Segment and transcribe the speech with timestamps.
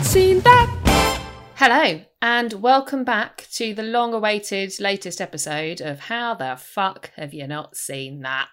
[0.00, 1.20] not seen that?
[1.56, 7.34] Hello, and welcome back to the long awaited latest episode of How the Fuck Have
[7.34, 8.48] You Not Seen That?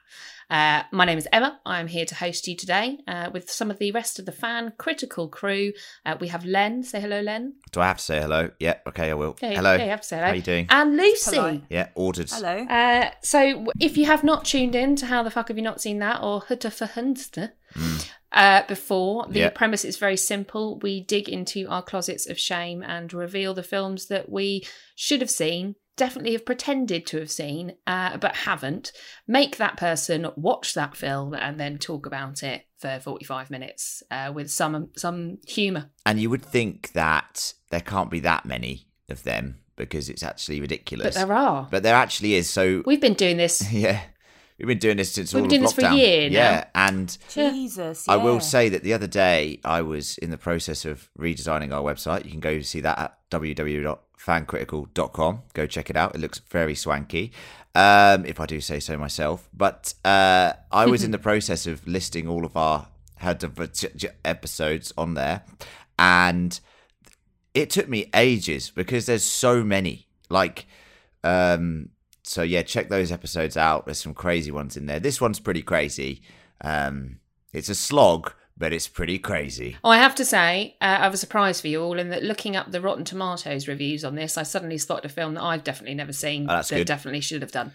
[0.49, 1.57] Uh, my name is Emma.
[1.65, 4.73] I'm here to host you today uh, with some of the rest of the fan
[4.77, 5.71] critical crew.
[6.05, 6.83] Uh, we have Len.
[6.83, 7.53] Say hello, Len.
[7.71, 8.49] Do I have to say hello?
[8.59, 9.37] Yeah, okay, I will.
[9.41, 9.75] Yeah, hello.
[9.75, 10.27] yeah, you have to say hello.
[10.27, 10.67] How you doing?
[10.69, 11.35] And Lucy.
[11.37, 11.61] Hello.
[11.69, 12.29] yeah, ordered.
[12.29, 12.57] Hello.
[12.65, 15.79] Uh, so, if you have not tuned in to How the Fuck Have You Not
[15.79, 17.51] Seen That or Hutta for Hunster
[18.31, 19.49] uh, before, the Yeah.
[19.49, 20.79] premise is very simple.
[20.79, 24.63] We dig into our closets of shame and reveal the films that we
[24.95, 28.91] should have seen, definitely have pretended to have seen, uh, but haven't.
[29.27, 34.31] Make that person watch that film and then talk about it for 45 minutes uh,
[34.33, 35.89] with some some humour.
[36.05, 40.59] And you would think that there can't be that many of them because it's actually
[40.61, 41.15] ridiculous.
[41.15, 41.67] But there are.
[41.71, 42.49] But there actually is.
[42.49, 43.71] So We've been doing this.
[43.73, 44.01] yeah,
[44.59, 45.97] we've been doing this since We've all been of doing this for a lockdown.
[45.97, 46.35] year now.
[46.35, 47.51] Yeah, and Yeah.
[47.51, 48.07] Jesus.
[48.09, 51.81] I will say that the other day I was in the process of redesigning our
[51.81, 52.25] website.
[52.25, 55.41] You can go see that at www.fancritical.com.
[55.53, 56.15] Go check it out.
[56.15, 57.31] It looks very swanky,
[57.75, 59.49] um, if I do say so myself.
[59.53, 63.59] But uh, I was in the process of listing all of our head of
[64.25, 65.43] episodes on there,
[65.99, 66.59] and
[67.53, 70.07] it took me ages because there's so many.
[70.29, 70.65] Like,
[71.23, 71.89] um,
[72.27, 73.85] so yeah, check those episodes out.
[73.85, 74.99] There's some crazy ones in there.
[74.99, 76.21] This one's pretty crazy.
[76.61, 77.19] Um,
[77.53, 79.77] it's a slog, but it's pretty crazy.
[79.83, 82.55] Oh, I have to say, uh, I was surprised for you all in that looking
[82.55, 85.95] up the Rotten Tomatoes reviews on this, I suddenly spotted a film that I've definitely
[85.95, 86.87] never seen Oh, that's that good.
[86.87, 87.71] definitely should have done.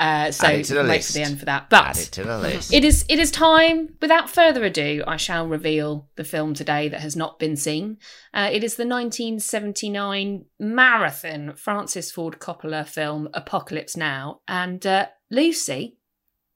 [0.00, 1.06] Uh, so wait list.
[1.12, 1.68] for the end for that.
[1.70, 2.72] Add it to the list.
[2.74, 3.94] it is it is time.
[4.02, 7.98] Without further ado, I shall reveal the film today that has not been seen.
[8.32, 14.40] Uh, it is the 1979 marathon Francis Ford Coppola film Apocalypse Now.
[14.48, 15.98] And uh, Lucy,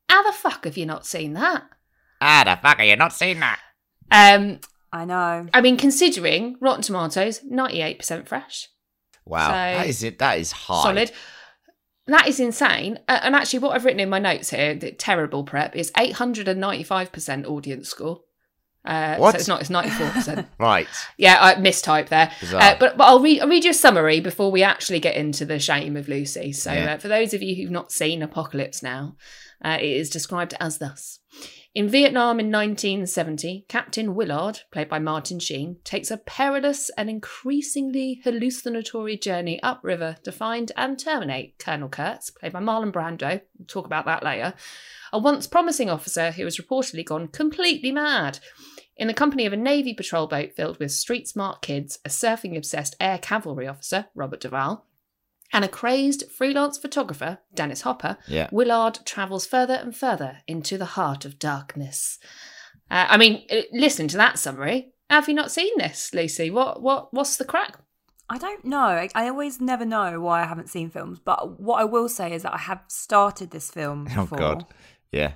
[0.09, 1.65] how the fuck have you not seen that?
[2.21, 3.61] How the fuck have you not seen that?
[4.11, 4.61] Um,
[4.93, 5.47] I know.
[5.53, 8.69] I mean, considering Rotten Tomatoes, 98% fresh.
[9.27, 10.19] Wow, So- that is it.
[10.19, 10.83] That is high.
[10.83, 11.11] Solid.
[12.07, 12.99] That is insane.
[13.07, 17.45] Uh, and actually, what I've written in my notes here, the terrible prep, is 895%
[17.47, 18.21] audience score.
[18.85, 19.33] Uh, What?
[19.33, 20.47] So it's not, it's 94%.
[20.59, 20.87] Right.
[21.19, 22.33] yeah, I mistyped there.
[22.51, 25.45] Uh, but but I'll, read, I'll read you a summary before we actually get into
[25.45, 26.53] the shame of Lucy.
[26.53, 26.95] So, Yeah.
[26.95, 29.17] uh, for those of you who've not seen Apocalypse Now,
[29.63, 31.19] uh, it is described as thus.
[31.75, 38.23] In Vietnam in 1970, Captain Willard, played by Martin Sheen, takes a perilous and increasingly
[38.25, 43.43] hallucinatory journey upriver to find and terminate Colonel Kurtz, played by Marlon Brando.
[43.59, 44.55] We'll talk about that later.
[45.13, 48.39] A once promising officer who has reportedly gone completely mad.
[48.97, 52.57] In the company of a Navy patrol boat filled with street smart kids, a surfing
[52.57, 54.88] obsessed air cavalry officer, Robert Duvall,
[55.53, 58.49] and a crazed freelance photographer, Dennis Hopper, Yeah.
[58.53, 62.19] Willard travels further and further into the heart of darkness.
[62.91, 64.93] Uh, I mean, uh, listen to that summary.
[65.11, 66.51] Have you not seen this, Lucy?
[66.51, 67.79] What what what's the crack?
[68.31, 68.79] I don't know.
[68.79, 71.19] I, I always never know why I haven't seen films.
[71.19, 74.27] But what I will say is that I have started this film Oh.
[74.27, 74.67] God.
[75.13, 75.33] Yeah.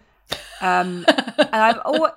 [0.60, 1.04] Um,
[1.38, 2.12] and I've always,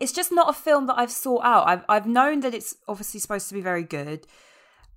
[0.00, 1.66] it's just not a film that I've sought out.
[1.68, 4.26] I've I've known that it's obviously supposed to be very good.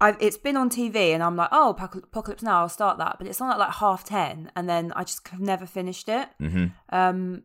[0.02, 3.18] I've it's been on TV, and I'm like, oh, Apocalypse Now, I'll start that.
[3.18, 6.30] But it's on at like half ten, and then I just have never finished it.
[6.40, 7.44] hmm Um,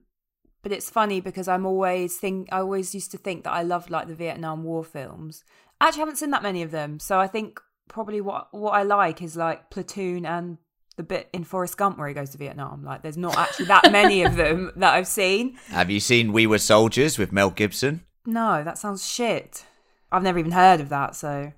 [0.63, 3.91] but it's funny because I'm always think I always used to think that I loved
[3.91, 5.45] like the Vietnam War films.
[5.81, 8.83] I actually haven't seen that many of them, so I think probably what what I
[8.83, 10.59] like is like Platoon and
[10.97, 12.83] the bit in Forrest Gump where he goes to Vietnam.
[12.85, 15.57] Like, there's not actually that many of them that I've seen.
[15.69, 18.05] Have you seen We Were Soldiers with Mel Gibson?
[18.27, 19.65] No, that sounds shit.
[20.11, 21.53] I've never even heard of that, so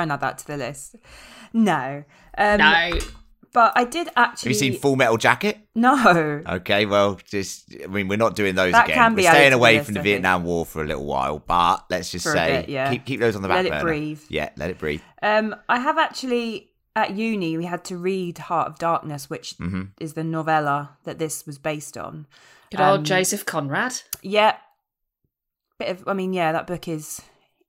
[0.00, 0.96] don't add that to the list.
[1.52, 2.04] No,
[2.36, 2.98] um, No.
[3.52, 4.50] but I did actually.
[4.52, 5.58] Have you seen Full Metal Jacket?
[5.74, 8.96] No, Okay, well, just I mean, we're not doing those That again.
[8.96, 12.10] can be we're staying away from the Vietnam War for a little while, but let's
[12.10, 12.90] just For say bit, yeah.
[12.90, 14.20] keep keep those on the back Let it breathe.
[14.28, 15.00] Yeah, let it breathe.
[15.22, 19.82] Um, I have actually at uni we had to read Heart of Darkness, which Mm-hmm.
[20.00, 22.26] is the novella that this was based on.
[22.70, 24.00] Good old Um, Joseph Conrad.
[24.22, 24.56] Yeah,
[25.78, 26.08] bit of.
[26.08, 27.20] I mean, yeah, that book is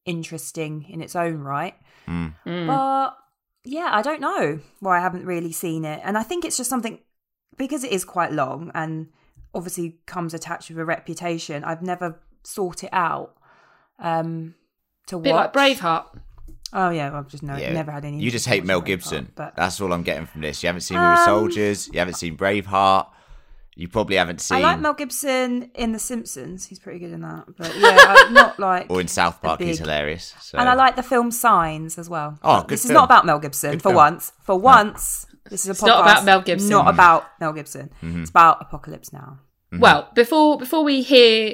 [0.05, 1.75] interesting in its own right,
[2.07, 2.33] Mm.
[2.45, 2.67] Mm.
[2.67, 3.17] but
[3.63, 6.69] yeah, I don't know why I haven't really seen it, and I think it's just
[6.69, 6.99] something
[7.57, 9.07] because it is quite long and
[9.53, 11.63] obviously comes attached with a reputation.
[11.63, 13.35] I've never sought it out.
[13.99, 14.55] Um,
[15.07, 15.77] to Bit like watch.
[15.79, 16.19] Braveheart.
[16.73, 17.73] Oh yeah, I've just no, Yeah.
[17.73, 18.19] never had any.
[18.19, 19.31] You just hate Mel watching Braveheart, Gibson.
[19.35, 20.61] but That's all I'm getting from this.
[20.61, 21.87] You haven't seen We Were Um, Soldiers.
[21.91, 23.07] You haven't seen Braveheart.
[23.77, 26.65] You probably haven't seen I like Mel Gibson in The Simpsons.
[26.65, 27.45] He's pretty good in that.
[27.57, 28.87] But yeah, I'm not like.
[28.89, 29.61] or in South Park.
[29.61, 30.33] He's hilarious.
[30.41, 30.57] So.
[30.57, 32.39] And I like the film Signs as well.
[32.43, 33.95] Oh, good This is not about Mel Gibson Good for film.
[33.95, 34.31] once.
[34.41, 36.69] For once, this is a It's podcast not about Mel Gibson.
[36.71, 37.91] Not about Mel Gibson.
[38.01, 38.21] Mm-hmm.
[38.21, 39.39] It's about Apocalypse Now.
[39.71, 41.53] Well, before before we hear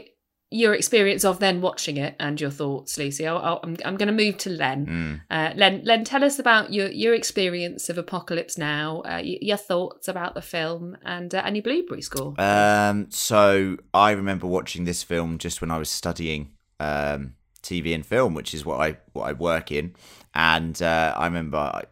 [0.53, 3.25] your experience of then watching it and your thoughts, Lucy.
[3.27, 4.85] I'll, I'll, I'm, I'm going to move to Len.
[4.85, 5.21] Mm.
[5.29, 9.57] Uh, Len, Len, tell us about your your experience of Apocalypse Now, uh, y- your
[9.57, 12.39] thoughts about the film, and uh, your Blueberry score.
[12.39, 17.33] Um, so I remember watching this film just when I was studying um,
[17.63, 19.95] TV and film, which is what I what I work in,
[20.35, 21.83] and uh, I remember I,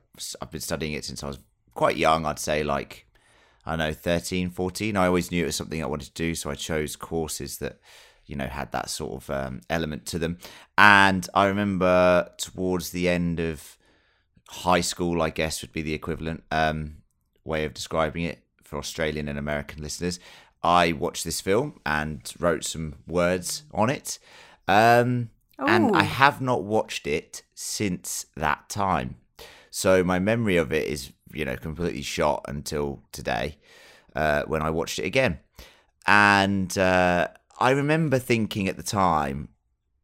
[0.42, 1.40] I've been studying it since I was
[1.74, 2.28] quite young.
[2.28, 3.08] I'd say like
[3.66, 4.98] I don't know 13, 14.
[4.98, 7.80] I always knew it was something I wanted to do, so I chose courses that
[8.32, 10.38] you know had that sort of um, element to them.
[10.78, 13.78] And I remember towards the end of
[14.48, 16.98] high school, I guess would be the equivalent um,
[17.44, 20.18] way of describing it for Australian and American listeners.
[20.64, 24.18] I watched this film and wrote some words on it.
[24.68, 25.30] Um,
[25.60, 29.16] and I have not watched it since that time.
[29.70, 33.58] So my memory of it is, you know, completely shot until today
[34.16, 35.40] uh, when I watched it again.
[36.08, 37.28] And uh,
[37.62, 39.50] I remember thinking at the time,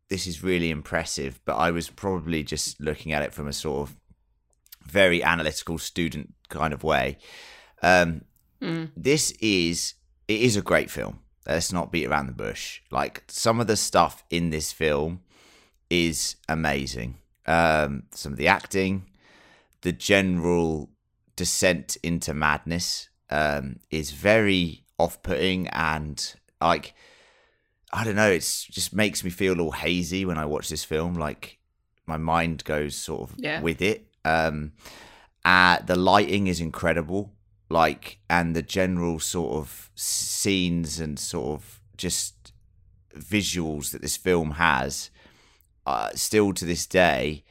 [0.10, 3.90] this is really impressive, but I was probably just looking at it from a sort
[3.90, 3.96] of
[4.86, 7.18] very analytical student kind of way.
[7.82, 8.22] Um,
[8.60, 8.90] Mm.
[8.98, 9.94] this is
[10.28, 11.20] it is a great film.
[11.46, 12.82] Let's not beat around the bush.
[12.90, 15.22] Like some of the stuff in this film
[15.90, 17.20] is amazing.
[17.46, 19.06] Um, some of the acting,
[19.82, 20.90] the general
[21.36, 26.94] descent into madness um, is very off-putting and like
[27.94, 28.30] I don't know.
[28.30, 31.16] It's just makes me feel all hazy when I watch this film.
[31.16, 31.58] Like
[32.06, 33.62] my mind goes sort of Yeah.
[33.62, 34.08] with it.
[34.26, 34.74] Um,
[35.46, 37.34] uh, the lighting is incredible.
[37.70, 42.54] Like and the general sort of scenes and sort of just
[43.16, 45.10] visuals that this film has,
[45.86, 47.44] uh, still to this day,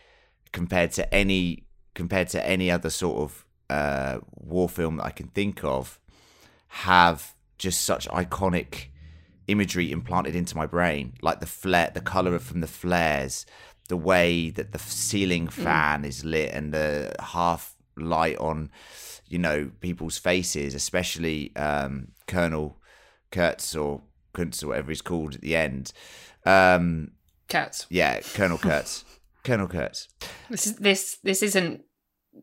[0.53, 5.29] compared to any compared to any other sort of uh, war film that I can
[5.29, 5.99] think of,
[6.69, 8.87] have just such iconic
[9.49, 13.47] imagery implanted into my brain, like the flare, the color from the flares,
[13.89, 18.71] the way that the ceiling fan is lit, and the half light on,
[19.29, 22.77] you know, people's faces, especially um, Colonel
[23.31, 24.03] Kurtz or
[24.33, 25.93] Kuntz or whatever he's called at the end.
[26.45, 27.13] Um,
[27.49, 27.87] Cats.
[27.89, 29.05] yeah, Colonel Kurtz.
[29.45, 30.09] Colonel Kurtz.
[30.51, 31.83] This is this this isn't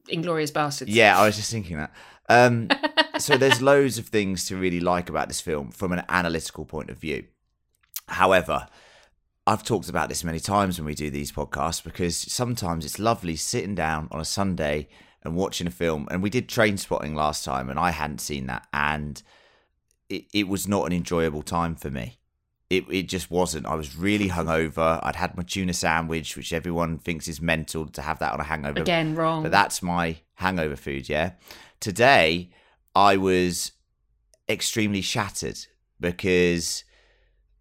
[0.09, 0.85] Inglourious Basterds.
[0.87, 1.91] Yeah, I was just thinking that.
[2.29, 2.69] Um,
[3.17, 6.89] so there's loads of things to really like about this film from an analytical point
[6.89, 7.25] of view.
[8.07, 8.67] However,
[9.45, 13.35] I've talked about this many times when we do these podcasts because sometimes it's lovely
[13.35, 14.87] sitting down on a Sunday
[15.23, 16.07] and watching a film.
[16.11, 19.21] And we did Trainspotting last time, and I hadn't seen that, and
[20.09, 22.19] it, it was not an enjoyable time for me.
[22.69, 23.65] It, it just wasn't.
[23.65, 24.99] I was really hungover.
[25.03, 28.43] I'd had my tuna sandwich, which everyone thinks is mental to have that on a
[28.43, 28.81] hangover.
[28.81, 29.43] Again, wrong.
[29.43, 31.33] But that's my hangover food, yeah.
[31.79, 32.49] Today,
[32.95, 33.71] I was
[34.47, 35.59] extremely shattered
[35.99, 36.83] because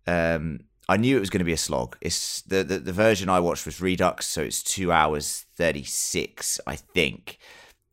[0.07, 1.97] um, I knew it was going to be a slog.
[2.01, 6.61] It's the, the the version I watched was Redux, so it's two hours thirty six,
[6.67, 7.39] I think.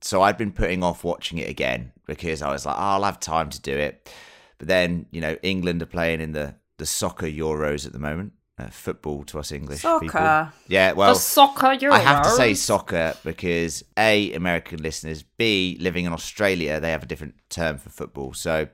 [0.01, 3.19] So I'd been putting off watching it again because I was like, oh, I'll have
[3.19, 4.11] time to do it.
[4.57, 8.33] But then, you know, England are playing in the the soccer Euros at the moment.
[8.59, 10.09] Uh, football to us English people.
[10.09, 10.51] Soccer.
[10.67, 11.91] Yeah, well, the soccer Euros.
[11.91, 17.03] I have to say soccer because A, American listeners, B, living in Australia, they have
[17.03, 18.33] a different term for football.
[18.33, 18.67] So,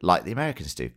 [0.00, 0.90] like the Americans do.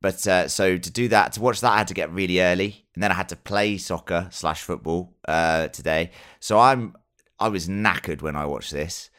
[0.00, 2.84] But uh, so to do that, to watch that, I had to get really early,
[2.94, 6.12] and then I had to play soccer slash football uh, today.
[6.40, 6.96] So I'm
[7.38, 9.10] I was knackered when I watched this,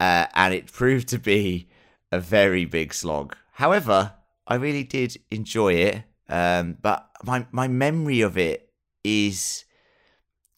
[0.00, 1.68] uh, and it proved to be
[2.10, 3.36] a very big slog.
[3.52, 4.12] However,
[4.46, 8.70] I really did enjoy it, um, but my my memory of it
[9.04, 9.64] is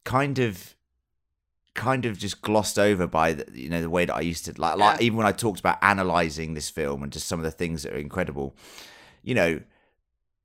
[0.05, 0.75] kind of
[1.75, 4.55] kind of just glossed over by the, you know the way that I used to
[4.61, 7.51] like like even when I talked about analyzing this film and just some of the
[7.51, 8.55] things that are incredible
[9.23, 9.61] you know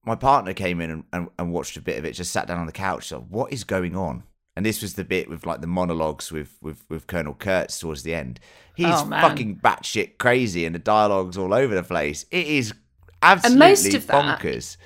[0.06, 2.58] my partner came in and, and, and watched a bit of it just sat down
[2.60, 4.24] on the couch so what is going on?
[4.56, 8.04] And this was the bit with like the monologues with with, with Colonel Kurtz towards
[8.04, 8.40] the end.
[8.76, 12.26] He's Oh, fucking batshit crazy and the dialogue's all over the place.
[12.32, 12.74] It is
[13.22, 14.78] absolutely most of that- bonkers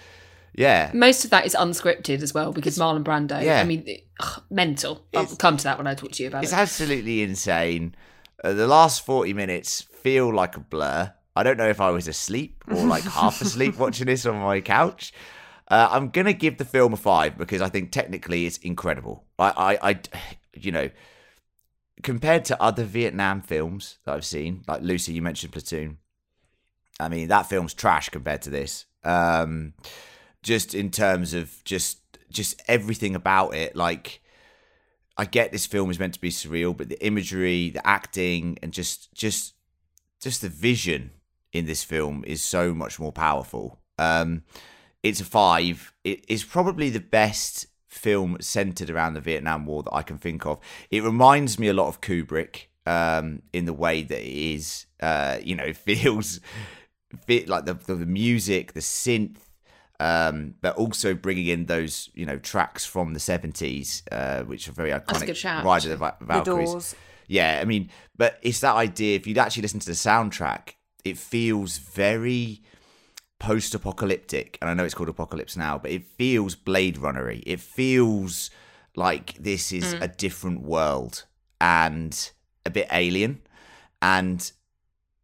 [0.55, 3.43] yeah Most of that is unscripted as well because Marlon Brando.
[3.43, 3.61] yeah.
[3.61, 5.05] I mean, it- ugh, mental.
[5.15, 6.55] I'll come to that when I talk to you about It's it.
[6.55, 7.95] It's absolutely insane.
[8.43, 11.13] Uh, the last 40 minutes feel like a blur.
[11.35, 14.61] I don't know if I was asleep or like half asleep watching this on my
[14.61, 15.13] couch.
[15.69, 19.23] Uh, I'm going to give the film a five because I think technically it's incredible.
[19.39, 19.99] I, I, I,
[20.53, 20.89] you know,
[22.03, 25.97] compared to other Vietnam films that I've seen, like Lucy, you mentioned Platoon.
[26.99, 28.85] I mean, that film's trash compared to this.
[29.03, 29.73] Um,
[30.43, 34.21] just in terms of just just everything about it, like
[35.17, 38.71] I get this film is meant to be surreal, but the imagery, the acting, and
[38.71, 39.55] just just
[40.21, 41.11] just the vision
[41.51, 43.79] in this film is so much more powerful.
[43.97, 44.43] Um,
[45.01, 45.93] it's a five.
[46.03, 50.45] It is probably the best film centered around the Vietnam War that I can think
[50.45, 50.59] of.
[50.89, 54.87] It reminds me a lot of Kubrick um, in the way that it is.
[54.99, 56.39] Uh, you know, feels
[57.27, 59.37] fit like the, the the music, the synth,
[60.03, 64.73] um, but also bringing in those you know tracks from the seventies, uh, which are
[64.73, 65.21] very iconic.
[65.21, 66.71] a good Ride of the Va- The Valkyries.
[66.71, 66.95] Doors.
[67.27, 69.15] Yeah, I mean, but it's that idea.
[69.15, 70.73] If you'd actually listen to the soundtrack,
[71.05, 72.61] it feels very
[73.39, 77.41] post-apocalyptic, and I know it's called Apocalypse Now, but it feels Blade Runnery.
[77.45, 78.49] It feels
[78.95, 81.25] like this is a different world
[81.61, 82.31] and
[82.65, 83.41] a bit alien.
[84.01, 84.51] And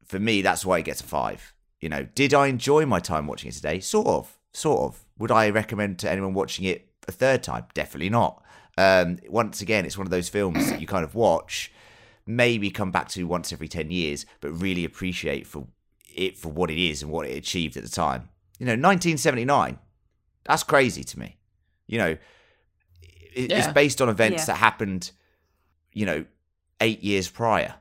[0.06, 1.54] for me, that's why it gets a five.
[1.82, 3.80] You know, did I enjoy my time watching it today?
[3.80, 5.06] Sort of, sort of.
[5.18, 7.66] Would I recommend to anyone watching it a third time?
[7.74, 8.44] Definitely not.
[8.78, 11.72] Um, once again, it's one of those films that you kind of watch,
[12.26, 15.68] maybe come back to once every ten years, but really appreciate for
[16.16, 18.30] it for what it is and what it achieved at the time.
[18.58, 19.78] You know, 1979.
[20.46, 21.38] That's crazy to me.
[21.88, 22.10] You know,
[23.02, 23.72] it, it's Yeah.
[23.74, 24.46] based on events Yeah.
[24.48, 25.12] that happened,
[25.94, 26.26] you know,
[26.82, 27.76] eight years prior,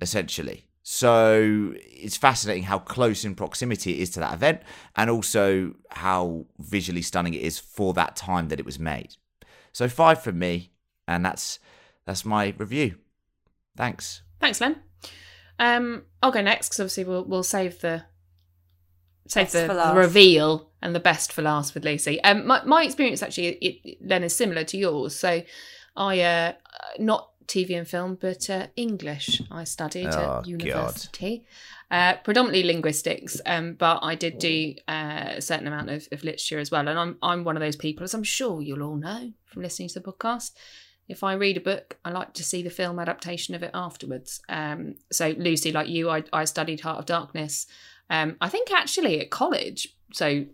[0.00, 0.66] essentially.
[0.82, 4.62] So it's fascinating how close in proximity it is to that event,
[4.96, 9.16] and also how visually stunning it is for that time that it was made.
[9.72, 10.72] So five from me,
[11.06, 11.58] and that's
[12.06, 12.96] that's my review.
[13.76, 14.22] Thanks.
[14.40, 14.76] Thanks, Len.
[15.58, 18.04] Um, I'll go next because obviously we'll we'll save the
[19.28, 22.22] save the, the reveal and the best for last with Lucy.
[22.24, 25.14] Um, my my experience actually, it, it, Len, is similar to yours.
[25.14, 25.42] So,
[25.96, 26.52] I uh,
[26.98, 29.42] not TV and film, but uh, English.
[29.50, 31.44] I studied Oh, at university,
[31.90, 33.40] uh, predominantly linguistics.
[33.44, 36.86] Um, but I did do uh, a certain amount of, of literature as well.
[36.88, 39.88] And I'm I'm one of those people, as I'm sure you'll all know from listening
[39.88, 40.52] to the podcast.
[41.08, 44.40] If I read a book, I like to see the film adaptation of it afterwards.
[44.48, 47.66] Um, so Lucy, like you, I, I studied Heart of Darkness.
[48.08, 50.46] Um, I think actually at college, so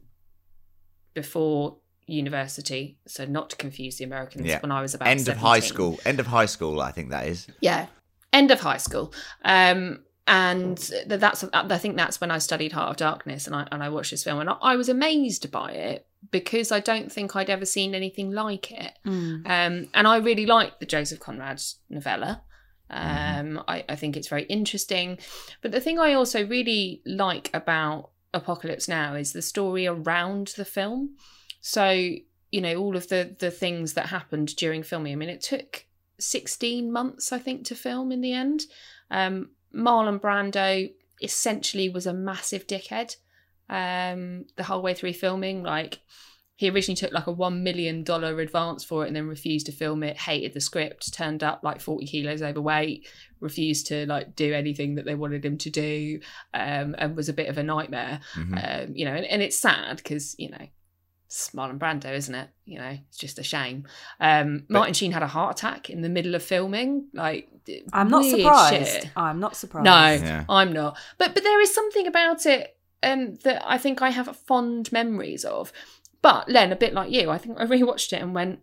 [1.12, 1.76] before
[2.06, 4.46] university, so not to confuse the Americans.
[4.46, 4.60] Yeah.
[4.60, 5.98] When I was about End of high school.
[6.04, 6.80] End of high school.
[6.80, 7.46] I think that is.
[7.60, 7.86] Yeah,
[8.32, 9.12] end of high school.
[9.44, 13.82] Um, and that's I think that's when I studied Heart of Darkness, and I and
[13.82, 17.36] I watched this film, and I, I was amazed by it because I don't think
[17.36, 18.92] I'd ever seen anything like it.
[19.06, 19.46] Mm.
[19.46, 22.42] Um, and I really like the Joseph Conrad novella.
[22.90, 25.18] Um, I, I think it's very interesting.
[25.62, 30.64] But the thing I also really like about Apocalypse Now is the story around the
[30.64, 31.16] film.
[31.68, 35.12] So, you know, all of the the things that happened during filming.
[35.12, 35.84] I mean, it took
[36.20, 38.66] 16 months, I think, to film in the end.
[39.10, 43.16] Um, Marlon Brando essentially was a massive dickhead
[43.68, 45.64] um, the whole way through filming.
[45.64, 45.98] Like,
[46.54, 50.04] he originally took like a $1 million advance for it and then refused to film
[50.04, 53.08] it, hated the script, turned up like 40 kilos overweight,
[53.40, 56.20] refused to like do anything that they wanted him to do,
[56.54, 58.20] um, and was a bit of a nightmare.
[58.34, 58.84] Mhm.
[58.84, 60.68] Um, you know, and, and it's sad because, you know,
[61.36, 62.48] it's Marlon Brando, isn't it?
[62.64, 63.86] You know, it's just a shame.
[64.20, 67.08] Um, Martin Sheen had a heart attack in the middle of filming.
[67.12, 68.90] Like, d- I'm not weird surprised.
[69.02, 69.10] shit.
[69.16, 69.84] I'm not surprised.
[69.84, 70.44] No, Yeah.
[70.48, 70.96] I'm not.
[71.18, 75.44] But but there is something about it um, that I think I have fond memories
[75.44, 75.72] of.
[76.22, 78.60] But Len, a bit like you, I think I rewatched it and went,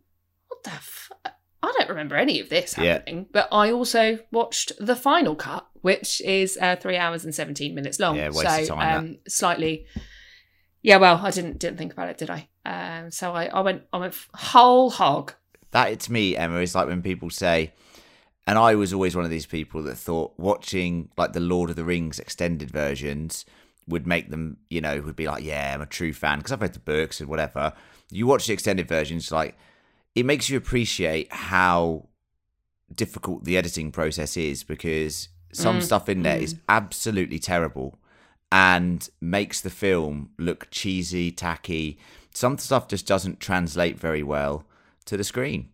[0.47, 0.71] "What the?
[0.71, 2.93] F- I don't remember any of this Yeah.
[2.93, 7.75] happening." But I also watched the final cut, which is uh, three hours and seventeen
[7.75, 8.15] minutes long.
[8.17, 9.85] Yeah, waste so of time, um, slightly.
[10.81, 12.49] Yeah, well, I didn't didn't think about it, did I?
[12.65, 15.33] Um, so I, I went I went whole hog.
[15.71, 17.73] That to me, Emma, is like when people say,
[18.45, 21.75] and I was always one of these people that thought watching like the Lord of
[21.75, 23.45] the Rings extended versions
[23.87, 26.61] would make them, you know, would be like, yeah, I'm a true fan because I've
[26.61, 27.73] read the books and whatever.
[28.11, 29.57] You watch the extended versions, like
[30.15, 32.07] it makes you appreciate how
[32.93, 37.99] difficult the editing process is because some Mm, stuff in there is absolutely terrible
[38.51, 41.97] and makes the film look cheesy, tacky.
[42.33, 44.65] Some stuff just doesn't translate very well
[45.05, 45.69] to the screen.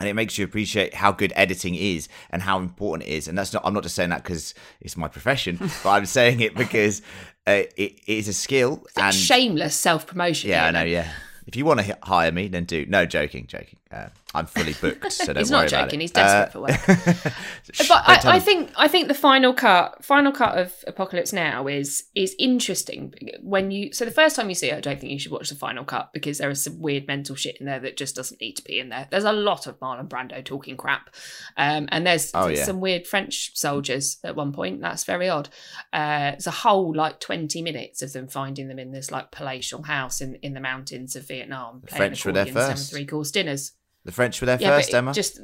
[0.00, 3.28] And it makes you appreciate how good editing is and how important it is.
[3.28, 6.40] And that's not, I'm not just saying that because it's my profession, but I'm saying
[6.40, 7.02] it because
[7.46, 8.82] uh, it, it is a skill.
[8.86, 10.50] It's and shameless self promotion.
[10.50, 11.12] yeah, I know, yeah.
[11.46, 12.86] If you want to hire me, then do.
[12.86, 13.78] No, joking, joking.
[13.92, 16.00] Uh, I'm fully booked, so don't He's worry not about joking.
[16.00, 16.04] it.
[16.04, 17.34] He's desperate Uh, for work.
[17.88, 22.04] But I, I think I think the final cut final cut of Apocalypse Now is
[22.14, 25.18] is interesting when you so the first time you see it I don't think you
[25.18, 27.96] should watch the final cut because there is some weird mental shit in there that
[27.98, 29.06] just doesn't need to be in there.
[29.10, 31.10] There's a lot of Marlon Brando talking crap,
[31.56, 32.64] um, and there's, Oh, yeah.
[32.64, 34.80] some weird French soldiers at one point.
[34.80, 35.50] That's very odd.
[35.92, 39.82] Uh, there's a whole like 20 minutes of them finding them in this like palatial
[39.82, 41.82] house in in the mountains of Vietnam.
[41.86, 42.90] playing French were there accordions, having first.
[42.92, 43.72] three course dinners.
[44.04, 45.12] The French were there Yeah, first, but Emma.
[45.12, 45.40] just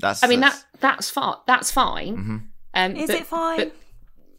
[0.00, 0.22] that's.
[0.22, 1.36] I mean that's- that that's fine.
[1.46, 2.16] That's fine.
[2.16, 2.42] Mhm.
[2.74, 3.58] Um, Is but- it fine?
[3.58, 3.76] But,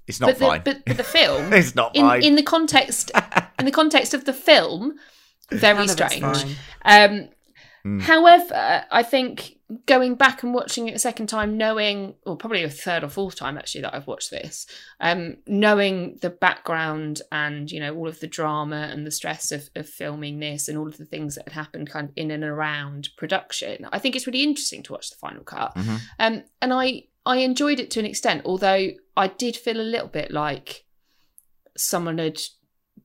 [0.08, 0.62] It's not but, fine.
[0.64, 2.24] The, but, but the film, it's not in fine.
[2.24, 3.12] in the context
[3.60, 4.96] in the context of the film,
[5.52, 6.58] very None of it's strange.
[6.84, 7.30] Um,
[7.84, 8.00] Hmm.
[8.00, 12.70] However, I think going back and watching it a second time, knowing, or probably a
[12.70, 14.68] third or fourth time actually that I've watched this,
[15.00, 19.70] um, knowing the background and you know all of the drama and the stress of,
[19.76, 22.44] of filming this and all of the things that had happened kind of in and
[22.44, 25.74] around production, I think it's really interesting to watch the final cut.
[25.76, 26.00] Mhm.
[26.20, 30.08] Um, and I I enjoyed it to an extent, although I did feel a little
[30.08, 30.86] bit like
[31.78, 32.40] someone had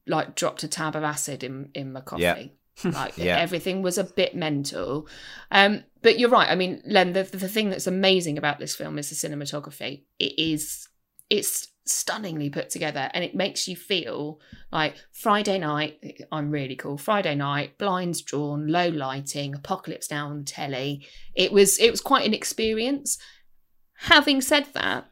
[0.06, 2.22] like dropped a tab of acid in in my coffee.
[2.22, 2.46] Yeah.
[2.84, 3.38] Like Yeah.
[3.38, 5.08] everything was a bit mental.
[5.50, 6.50] Um, but you're right.
[6.50, 10.04] I mean, Len, the, the thing that's amazing about this film is the cinematography.
[10.18, 10.88] It is
[11.30, 14.40] it's stunningly put together and it makes you feel
[14.72, 16.00] like Friday night,
[16.32, 16.98] I'm really cool.
[16.98, 21.06] Friday night, blinds drawn, low lighting, apocalypse now on the telly.
[21.34, 23.18] It was it was quite an experience.
[23.98, 25.06] Having said that,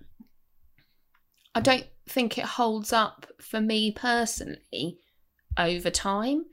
[1.54, 4.98] I don't think it holds up for me personally
[5.56, 6.44] over time.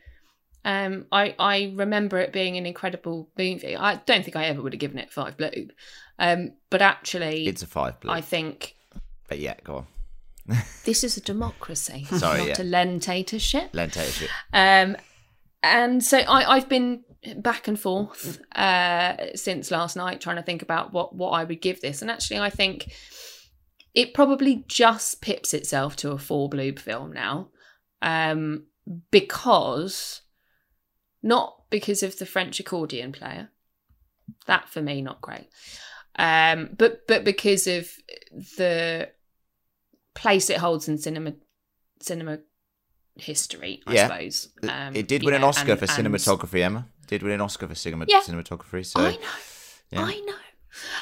[0.63, 3.75] Um, I I remember it being an incredible movie.
[3.75, 5.69] I don't think I ever would have given it five blue,
[6.19, 8.11] um, but actually, It's a five blue.
[8.11, 8.75] I think
[9.31, 9.87] but yeah, go on.
[10.83, 12.53] this is a democracy, Sorry, not yeah.
[12.61, 13.71] a lentatorship.
[13.71, 14.27] Lentatorship.
[14.51, 14.97] Um,
[15.63, 17.05] and so I, I've been
[17.37, 21.61] back and forth uh, since last night trying to think about what, what I would
[21.61, 22.01] give this.
[22.01, 22.91] And actually, I think
[23.93, 27.51] it probably just pips itself to a four bloob film now
[28.01, 28.65] um,
[29.11, 30.23] because
[31.23, 33.49] not because of the French accordion player.
[34.47, 35.49] That for me, not great.
[36.17, 37.89] Um, but but because of
[38.57, 39.09] the
[40.13, 41.33] place it holds in cinema
[42.01, 42.39] cinema
[43.15, 44.07] history, I Yeah.
[44.07, 44.49] suppose.
[44.63, 46.87] Um, it did win an Oscar and- for and- cinematography, Emma.
[47.07, 48.21] Did win an Oscar for cinema- Yeah.
[48.21, 48.85] cinematography.
[48.85, 49.19] So I know.
[49.91, 50.01] yeah.
[50.03, 50.35] I know.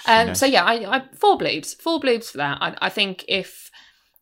[0.07, 2.57] Um, so yeah, I, I four bloobs, four bloobs for that.
[2.61, 3.69] I, I think if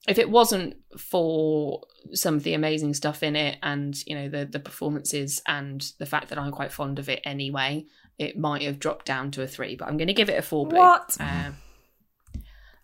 [0.07, 1.81] if it wasn't for
[2.13, 6.05] some of the amazing stuff in it, and you know the the performances and the
[6.05, 7.85] fact that I'm quite fond of it anyway,
[8.17, 9.75] it might have dropped down to a three.
[9.75, 10.79] But I'm going to give it a four blue.
[10.79, 11.17] What?
[11.19, 11.57] Um,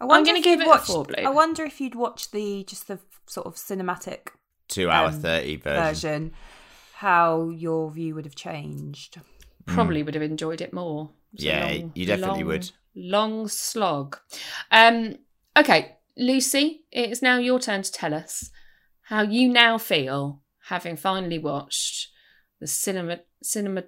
[0.01, 1.23] I wonder gonna if give you'd it a four blue.
[1.23, 4.27] I wonder if you'd watch the just the sort of cinematic
[4.67, 5.83] two hour um, thirty version.
[5.83, 6.33] version,
[6.95, 9.21] how your view would have changed.
[9.65, 11.09] probably would have enjoyed it more.
[11.33, 12.71] It's a Yeah, you definitely long- would.
[12.95, 14.17] Long slog.
[14.71, 15.15] Um,
[15.57, 18.51] okay, Lucy, it is now your turn to tell us
[19.03, 22.09] how you now feel having finally watched
[22.59, 23.83] the cinema cinema.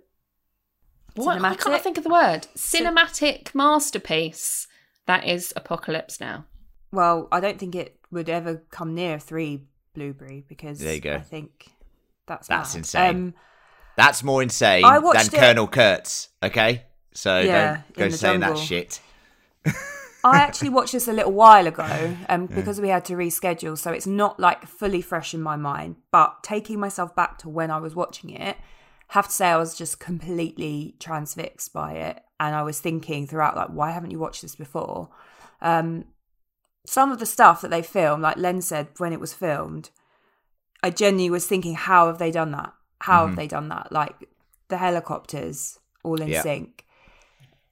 [1.15, 1.41] What?
[1.43, 2.47] I can't think of the word.
[2.57, 4.67] Cinematic masterpiece
[5.05, 6.45] that is Apocalypse Now.
[6.91, 11.15] Well, I don't think it would ever come near three blueberry because There you go.
[11.15, 11.67] I think
[12.25, 12.79] that's That's mad.
[12.79, 13.09] insane.
[13.15, 13.33] Um,
[13.95, 16.29] That's more insane than it- Colonel Kurtz.
[16.43, 16.83] Okay,
[17.13, 18.99] so Yeah, don't go in the saying that shit.
[20.25, 23.91] I actually watched this a little while ago um, because we had to reschedule, so
[23.91, 25.97] it's not like fully fresh in my mind.
[26.11, 28.57] But taking myself back to when I was watching it,
[29.09, 33.55] have to say I was just completely transfixed by it, and I was thinking throughout
[33.55, 35.09] like, why haven't you watched this before?
[35.61, 36.05] Um,
[36.87, 39.91] some of the stuff that they filmed, like Len said when it was filmed,
[40.83, 42.73] I genuinely was thinking, how have they done that?
[43.01, 43.91] How have they done that?
[43.91, 44.27] Like
[44.69, 46.41] the helicopters all in Yeah.
[46.41, 46.84] sync.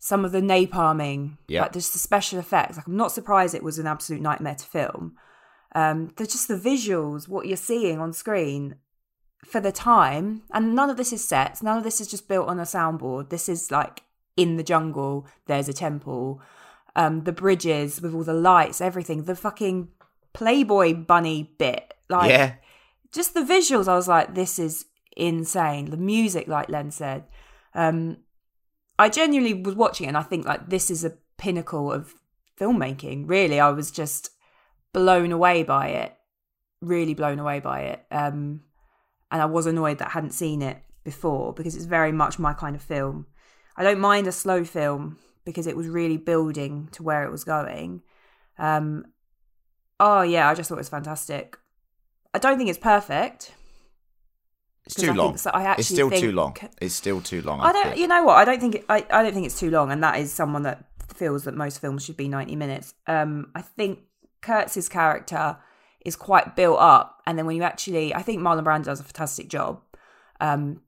[0.05, 1.61] Some of the napalming, Yeah.
[1.61, 2.75] like just the special effects.
[2.75, 5.15] Like I'm not surprised it was an absolute nightmare to film.
[5.73, 8.75] Um, they're just the visuals, what you're seeing on screen
[9.45, 11.63] for the time, and none of this is set.
[11.63, 13.29] None of this is just built on a soundboard.
[13.29, 14.03] This is like
[14.35, 15.25] in the jungle.
[15.45, 16.41] There's a temple.
[16.97, 19.23] Um, the bridges with all the lights, everything.
[19.23, 19.87] The fucking
[20.33, 22.55] Playboy bunny bit, like yeah,
[23.13, 23.87] just the visuals.
[23.87, 24.85] I was like, this is
[25.15, 25.91] insane.
[25.91, 27.23] The music, like Len said,
[27.73, 28.17] um,
[28.97, 32.13] I genuinely was watching it, and I think like this is a pinnacle of
[32.59, 33.27] filmmaking.
[33.27, 34.29] Really, I was just
[34.93, 36.15] blown away by it.
[36.81, 38.05] Really blown away by it.
[38.11, 38.61] Um,
[39.31, 42.53] and I was annoyed that I hadn't seen it before because it's very much my
[42.53, 43.25] kind of film.
[43.75, 47.43] I don't mind a slow film because it was really building to where it was
[47.43, 48.03] going.
[48.57, 49.05] Um,
[49.99, 51.57] oh yeah, I just thought it was fantastic.
[52.33, 53.53] I don't think it's perfect.
[54.85, 55.27] It's too I long.
[55.29, 56.55] think so- I actually it's still too long.
[56.81, 57.61] It's still too long.
[57.61, 57.83] I don't.
[57.89, 57.97] think.
[57.97, 58.37] You know what?
[58.37, 58.75] I don't think.
[58.75, 59.05] It, I.
[59.09, 62.03] I don't think it's too long, and that is someone that feels that most films
[62.03, 62.93] should be ninety minutes.
[63.07, 63.99] Um, I think
[64.41, 65.57] Kurtz's character
[66.05, 69.03] is quite built up, and then when you actually, I think Marlon Brando does a
[69.03, 69.81] fantastic job.
[70.41, 70.81] Um,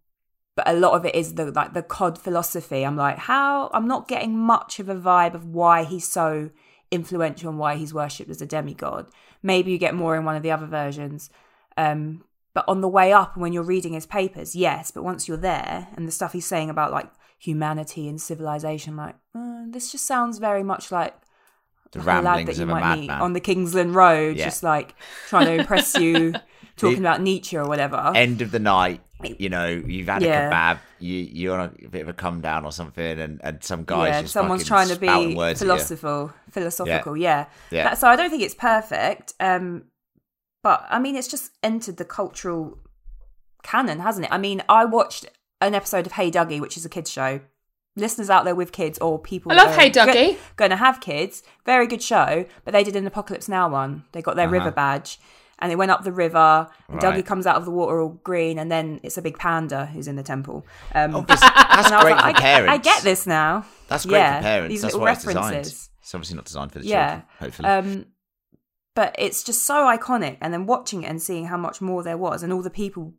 [0.56, 2.86] but a lot of it is the like the COD philosophy.
[2.86, 3.70] I'm like, how?
[3.74, 6.50] I'm not getting much of a vibe of why he's so
[6.92, 9.08] influential and why he's worshipped as a demigod.
[9.44, 11.30] Maybe you get more in one of the other versions.
[11.78, 12.24] Um,
[12.56, 14.90] but on the way up, and when you're reading his papers, yes.
[14.90, 19.16] But once you're there, and the stuff he's saying about like humanity and civilization, like
[19.38, 21.14] uh, this just sounds very much like
[21.92, 23.22] The like a ramblings that you of a might meet madman.
[23.22, 24.46] on the Kingsland Road, Yeah.
[24.46, 24.96] just like
[25.28, 26.34] trying to impress you,
[26.78, 28.12] talking about Nietzsche or whatever.
[28.16, 29.02] End of the night.
[29.40, 30.48] you know, you've had Yeah.
[30.50, 33.64] a kebab, you you're on a bit of a come down or something, and, and
[33.64, 35.08] some guys yeah, just someone's trying to be
[35.56, 37.16] philosophical, philosophical.
[37.18, 37.84] Yeah, Yeah.
[37.86, 39.84] That- so I don't think it's perfect, um,
[40.66, 42.80] but I mean, it's just entered the cultural
[43.64, 44.32] canon, hasn't it?
[44.32, 45.26] I mean, I watched
[45.62, 47.40] an episode of Hey Duggee, which is a kids show.
[47.96, 50.38] Listeners out there with kids or people, I love are Hey Duggee.
[50.58, 52.46] going to have kids, very good show.
[52.64, 54.04] But they did an Apocalypse Now one.
[54.12, 54.54] They got their Uh-huh.
[54.58, 55.20] river badge.
[55.60, 57.16] And they went up the river, and Right.
[57.16, 60.06] Duggee comes out of the water all green, and then it's a big panda who's
[60.10, 60.66] in the temple.
[60.94, 62.74] Um, Obvious- that's and I was great like, for I, get- parents.
[62.74, 63.66] I get this now.
[63.88, 64.70] That's great Yeah, for parents.
[64.74, 65.46] these That's little why it's designed.
[65.56, 65.90] references.
[66.02, 67.08] It's obviously not designed for the Yeah.
[67.08, 67.24] children.
[67.40, 68.06] Hopefully, Um,
[68.96, 70.38] but it's just so iconic.
[70.42, 73.14] And then watching it and seeing how much more there was, and all the people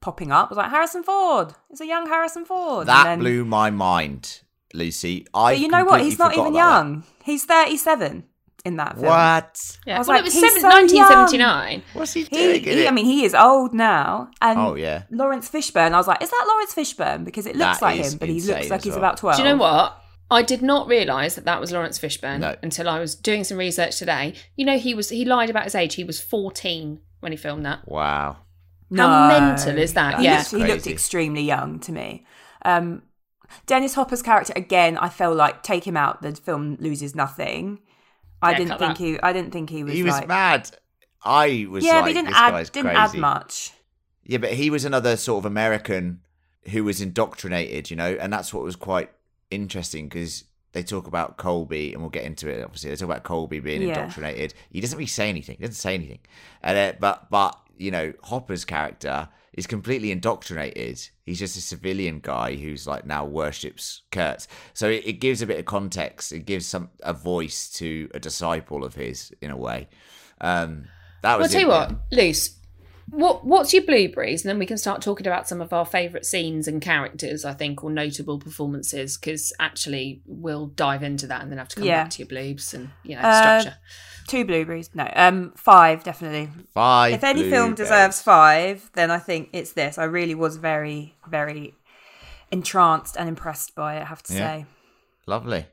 [0.00, 1.54] popping up was like Harrison Ford.
[1.70, 2.86] It's a young Harrison Ford.
[2.86, 4.42] that and then, blew my mind,
[4.74, 5.26] Lucy.
[5.34, 6.00] I But you know what?
[6.02, 7.04] He's not even young.
[7.24, 8.24] He's thirty-seven
[8.64, 9.06] in that film.
[9.06, 9.58] What?
[9.86, 9.96] Yeah.
[9.96, 11.82] I was well, like, it was he's seven, so 1979.
[11.94, 12.64] What's he He, doing?
[12.64, 14.30] in he- I mean, he is old now.
[14.40, 15.02] And Oh, yeah.
[15.10, 15.92] Laurence Fishburne.
[15.92, 17.24] I was like, is that Laurence Fishburne?
[17.24, 19.36] Because it looks That like him, but he looks like as he's about twelve.
[19.36, 20.01] Do you know what?
[20.30, 22.56] I did not realise that that was Laurence Fishburne No.
[22.62, 24.34] until I was doing some research today.
[24.56, 25.94] You know, he was he lied about his age.
[25.96, 27.86] He was 14 when he filmed that.
[27.86, 28.38] wow.
[28.94, 30.18] How mental is that?
[30.18, 30.38] He, Yeah.
[30.38, 30.92] looked, he looked Crazy.
[30.92, 32.26] extremely young to me.
[32.62, 33.02] Um,
[33.66, 37.80] Dennis Hopper's character again, I felt like take him out, the film loses nothing.
[38.42, 39.04] I Yeah, didn't cut think that.
[39.04, 39.20] he.
[39.22, 39.94] I didn't think he was.
[39.94, 40.70] He was like, mad.
[41.24, 42.50] I was Yeah, like, but he didn't this add.
[42.50, 43.16] guy's Didn't crazy.
[43.18, 43.72] add much.
[44.24, 46.20] Yeah, but he was another sort of American
[46.70, 49.10] who was indoctrinated, you know, and that's what was quite
[49.52, 52.64] interesting because they talk about Colby, and we'll get into it.
[52.64, 53.88] Obviously, they talk about Colby being Yeah.
[53.88, 54.54] indoctrinated.
[54.70, 55.56] He doesn't really say anything.
[55.58, 56.20] He doesn't say anything,
[56.62, 60.98] and uh, but but you know, Hopper's character is completely indoctrinated.
[61.26, 64.48] He's just a civilian guy who's like now worships Kurtz.
[64.72, 66.32] So it, it gives a bit of context.
[66.32, 69.88] It gives some a voice to a disciple of his in a way.
[70.40, 70.84] Um,
[71.22, 71.52] that Well, was.
[71.52, 72.56] tell you what, Luce,
[73.08, 76.24] what what's your blueberries, and then we can start talking about some of our favourite
[76.24, 79.16] scenes and characters, I think, or notable performances.
[79.18, 82.02] Because actually, we'll dive into that and then have to come Yeah.
[82.04, 83.78] back to your bloobs and you know Uh, structure.
[84.28, 84.90] Two blueberries.
[84.94, 86.48] No, um, five definitely.
[86.74, 87.14] Five.
[87.14, 89.98] if any film deserves five, then I think it's this.
[89.98, 91.74] I really was very, very
[92.50, 94.02] entranced and impressed by it.
[94.02, 94.38] I have to Yeah.
[94.38, 94.66] say.
[95.26, 95.66] Lovely.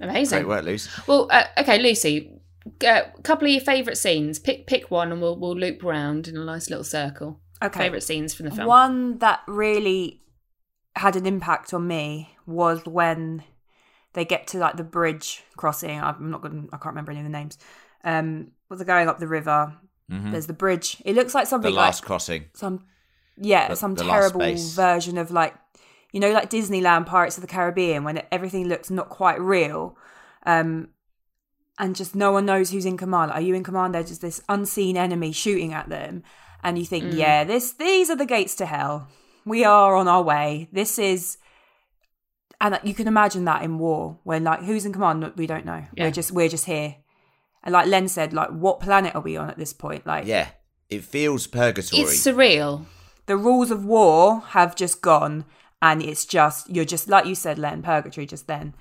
[0.00, 0.38] Amazing.
[0.40, 0.88] Great work, Luce.
[1.06, 2.32] Well, uh, okay, Lucy,
[2.82, 4.38] a couple of your favourite scenes.
[4.38, 7.40] Pick pick one, and we'll we'll loop round in a nice little circle.
[7.62, 7.78] Okay.
[7.78, 8.66] Favourite scenes from the film.
[8.66, 10.22] One that really
[10.96, 13.44] had an impact on me was when
[14.14, 16.00] they get to like the bridge crossing.
[16.00, 16.64] I'm not going.
[16.64, 17.58] to I can't remember any of the names.
[18.04, 19.74] Um, but they're going up the river.
[20.08, 21.00] There's the bridge.
[21.06, 21.70] It looks like something.
[21.70, 22.44] The something last like crossing.
[22.54, 22.84] some,
[23.38, 24.40] yeah, The- some the terrible
[24.74, 25.54] version of like,
[26.12, 29.96] you know, like Disneyland Pirates of the Caribbean when everything looks not quite real.
[30.44, 30.88] Um,
[31.82, 33.32] and just no one knows who's in command.
[33.32, 33.92] Are you in command?
[33.92, 36.22] There's just this unseen enemy shooting at them,
[36.62, 37.16] and you think, mm.
[37.16, 39.08] yeah, this these are the gates to hell.
[39.44, 40.68] We are on our way.
[40.70, 41.38] This is,
[42.60, 45.32] and you can imagine that in war when like who's in command?
[45.34, 45.84] We don't know.
[45.96, 46.04] Yeah.
[46.04, 46.94] We're just we're just here.
[47.64, 50.06] And like Len said, like what planet are we on at this point?
[50.06, 50.50] Like Yeah.
[50.88, 52.02] It feels purgatory.
[52.02, 52.84] It's surreal.
[53.26, 55.46] the rules of war have just gone
[55.80, 58.74] and it's just you're just like you said len purgatory just then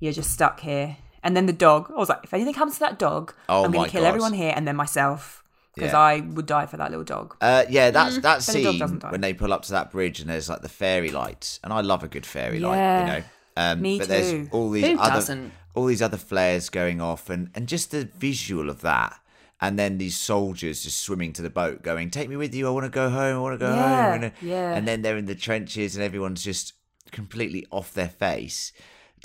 [0.00, 2.80] you're just stuck here and then the dog i was like if anything happens to
[2.80, 4.08] that dog Oh i'm gonna kill God.
[4.08, 5.42] everyone here and then myself
[5.74, 5.98] because Yeah.
[5.98, 8.46] i would die for that little dog Uh, yeah, that's that Mm.
[8.46, 10.62] But the dog scene doesn't when they pull up to that bridge and there's like
[10.62, 13.22] the fairy lights, and I love a good fairy light, you know.
[13.56, 14.12] Um, Me but too.
[14.12, 15.52] there's all these Who other doesn't?
[15.74, 19.20] all these other flares going off, and and just the visual of that,
[19.60, 22.66] and then these soldiers just swimming to the boat, going, "Take me with you.
[22.66, 23.36] I want to go home.
[23.36, 24.74] I want to go Yeah, home." And, yeah.
[24.76, 26.72] and then they're in the trenches, and everyone's just
[27.12, 28.72] completely off their face,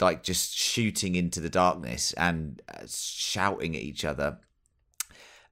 [0.02, 4.40] like just shooting into the darkness and uh, shouting at each other.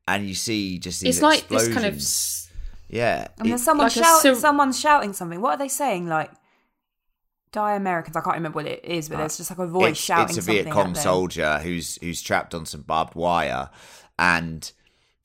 [0.08, 1.76] And you see just these It's like this explosions.
[1.76, 1.86] kind
[2.92, 2.96] of.
[2.98, 3.28] Yeah.
[3.38, 6.08] and then it- someone like a shout, sur- someone's shouting something what are they saying
[6.08, 6.30] like
[7.54, 10.00] die americans i can't remember what it is but there's just like a voice it's,
[10.02, 13.70] shouting it's a something Viet Cong soldier who's who's trapped on some barbed wire,
[14.20, 14.70] and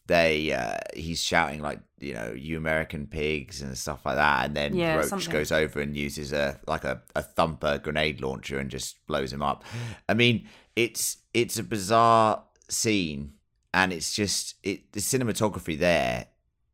[0.07, 4.57] they uh, he's shouting like you know you American pigs and stuff like that, and
[4.57, 5.31] then Yeah, Roach something.
[5.33, 9.43] goes over and uses a like a, a thumper grenade launcher and just blows him
[9.43, 9.65] up.
[10.09, 13.33] I mean, it's it's a bizarre scene,
[13.75, 16.27] and it's just it the cinematography there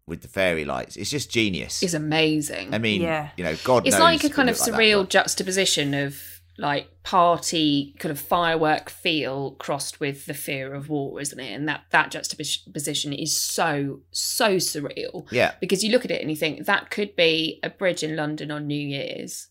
[0.07, 0.97] with the fairy lights.
[0.97, 1.83] It's just genius.
[1.83, 2.75] It's amazing.
[2.75, 3.31] I mean, Yeah.
[3.37, 5.95] you know, God it's knows like a kind of looked like that, surreal but- juxtaposition
[5.95, 11.53] of like party kind of firework feel crossed with the fear of war isn't it
[11.53, 15.53] and that that juxtaposition is so so surreal yeah.
[15.61, 18.51] because you look at it and you think that could be a bridge in london
[18.51, 19.49] on new year's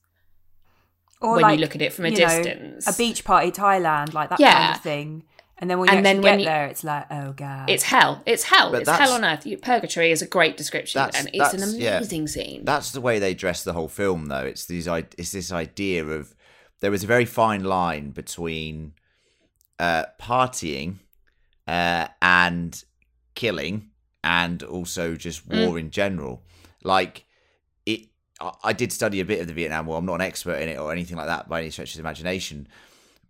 [1.22, 3.52] or when like, you look at it from a you know, distance a beach party
[3.52, 5.24] thailand like that kind of thing
[5.58, 7.70] And then when you And then actually when get you- there, it's like, oh god,
[7.70, 8.24] It's hell.
[8.26, 8.72] It's hell.
[8.72, 9.46] But it's hell on earth.
[9.62, 11.98] Purgatory is a great description, and it's an that's- yeah.
[11.98, 12.66] amazing scene.
[12.66, 14.44] That's the way they dress the whole film, though.
[14.44, 14.88] It's these.
[14.88, 16.34] It's this idea of
[16.82, 18.94] there was a very fine line between
[19.80, 20.98] uh, partying
[21.68, 22.84] uh, and
[23.34, 23.90] killing,
[24.24, 25.66] and also just Mm.
[25.66, 26.44] war in general.
[26.84, 27.26] Like
[27.86, 29.98] it, I- I did study a bit of the Vietnam War.
[29.98, 32.02] I'm not an expert in it or anything like that by any stretch of the
[32.02, 32.68] imagination.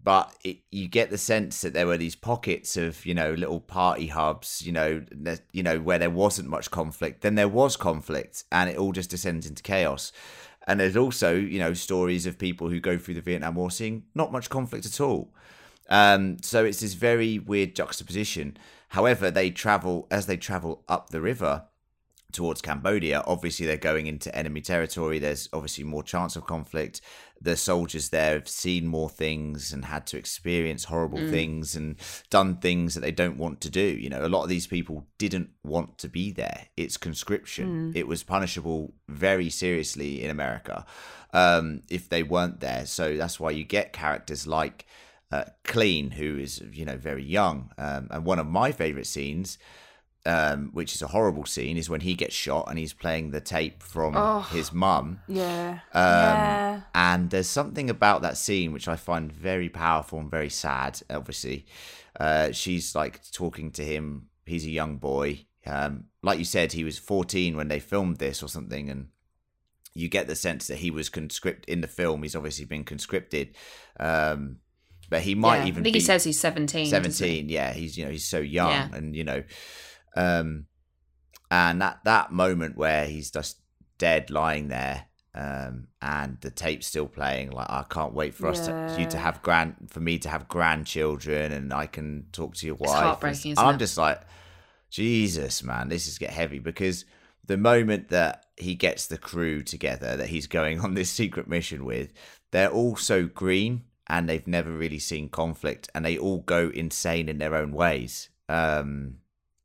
[0.03, 3.59] But it, you get the sense that there were these pockets of, you know, little
[3.59, 5.05] party hubs, you know,
[5.53, 7.21] you know, where there wasn't much conflict.
[7.21, 10.11] Then there was conflict, and it all just descends into chaos.
[10.67, 14.04] And there's also, you know, stories of people who go through the Vietnam War seeing
[14.13, 15.34] not much conflict at all.
[15.89, 18.58] Um, so it's this very weird juxtaposition.
[18.89, 21.65] However, they travel as they travel up the river
[22.32, 23.24] towards Cambodia.
[23.26, 25.19] Obviously, they're going into enemy territory.
[25.19, 27.02] There's obviously more chance of conflict.
[27.43, 31.95] The soldiers there have seen more things and had to experience horrible things and
[32.30, 33.82] done things that they don't want to do.
[33.82, 36.67] You know, a lot of these people didn't want to be there.
[36.77, 37.93] It's conscription.
[37.95, 40.86] It was punishable very seriously in America
[41.34, 42.86] um, if they weren't there.
[42.86, 44.86] So that's why you get characters like
[45.32, 49.58] uh, Clean, who is you know very young, um, and one of my favorite scenes
[50.25, 53.41] um, which is a horrible scene, is when he gets shot and he's playing the
[53.41, 54.41] tape from Oh.
[54.51, 55.19] his mum.
[55.27, 56.81] yeah, Um, yeah.
[56.93, 61.01] And there's something about that scene which I find very powerful and very sad.
[61.10, 61.65] Obviously,
[62.19, 64.27] uh, she's like talking to him.
[64.45, 65.45] He's a young boy.
[65.65, 69.07] Um, like you said, he was 14 when they filmed this or something, and
[69.93, 72.23] you get the sense that he was conscripted in the film.
[72.23, 73.55] He's obviously been conscripted,
[73.99, 74.57] um,
[75.10, 76.89] but he might Yeah, even I think he says he's 17.
[76.89, 77.12] doesn't he?
[77.12, 78.88] 17 yeah he's you know he's so young Yeah.
[78.93, 79.43] and you know
[80.15, 80.65] um
[81.50, 83.58] and that that moment where he's just
[83.97, 88.62] dead lying there um and the tape's still playing like i can't wait for us
[88.62, 92.65] to you to have grand for me to have grandchildren and i can talk to
[92.65, 92.91] your wife.
[92.91, 93.80] heartbreaking, i'm it?
[93.80, 94.19] just like
[94.89, 96.60] jesus man this is get heavy.
[96.60, 97.06] Because
[97.45, 101.86] the moment that he gets the crew together that he's going on this secret mission
[101.86, 102.12] with
[102.52, 107.30] they're all so green and they've never really seen conflict and they all go insane
[107.30, 108.30] in their own ways.
[108.50, 109.20] Um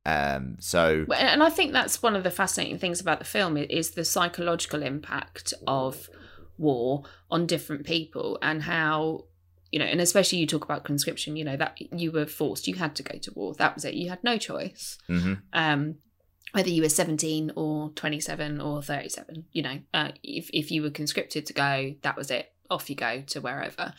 [0.06, 3.90] um so And I think that's one of the fascinating things about the film is
[3.90, 6.08] the psychological impact of
[6.58, 9.24] war on different people and how
[9.72, 12.74] you know and especially you talk about conscription you know that you were forced you
[12.76, 13.52] had to go to war.
[13.54, 13.94] That was it.
[13.94, 14.96] You had no choice.
[15.08, 15.42] Mhm.
[15.52, 15.96] um
[16.52, 20.90] whether you were 17 or 27 or 37 you know uh, if, if you were
[20.90, 22.52] conscripted to go that was it.
[22.70, 23.92] Off you go to wherever.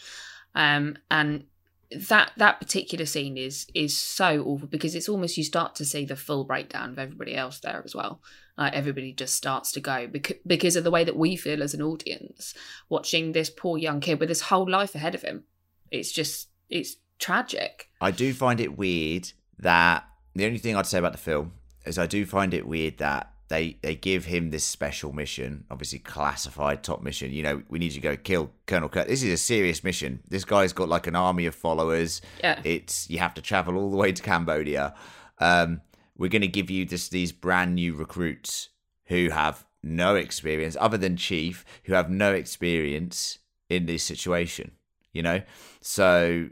[0.56, 1.44] Um and
[1.92, 6.06] that that particular scene is is so awful because it's almost you start to see
[6.06, 8.22] the full breakdown of everybody else there as well.
[8.58, 11.74] Like everybody just starts to go because because of the way that we feel as
[11.74, 12.54] an audience
[12.90, 15.44] watching this poor young kid with his whole life ahead of him.
[15.92, 17.90] It's just it's tragic.
[18.02, 21.52] I do find it weird that the only thing i'd say about the film
[21.86, 26.00] is i do find it weird that they they give him this special mission obviously
[26.00, 29.32] classified top mission you know we need you to go kill colonel Kurtz this is
[29.32, 33.34] a serious mission this guy's got like an army of followers yeah it's you have
[33.34, 34.94] to travel all the way to Cambodia.
[35.40, 35.82] Um,
[36.18, 38.70] we're going to give you just these brand new recruits
[39.06, 44.72] who have no experience, other than Chief, who have no experience in this situation.
[45.14, 45.42] You know,
[45.82, 46.50] so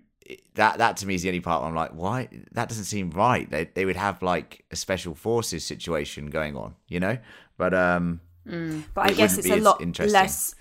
[0.56, 2.30] that that to me is the only part where I'm like, why?
[2.52, 3.50] That doesn't seem right.
[3.50, 6.76] They they would have like a special forces situation going on.
[6.88, 7.18] You know,
[7.58, 8.84] but um, Mm.
[8.94, 10.56] But I it guess it's a lot less.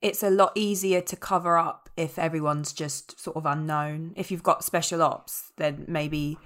[0.00, 4.12] It's a lot easier to cover up if everyone's just sort of unknown.
[4.16, 6.36] If you've got special ops, then maybe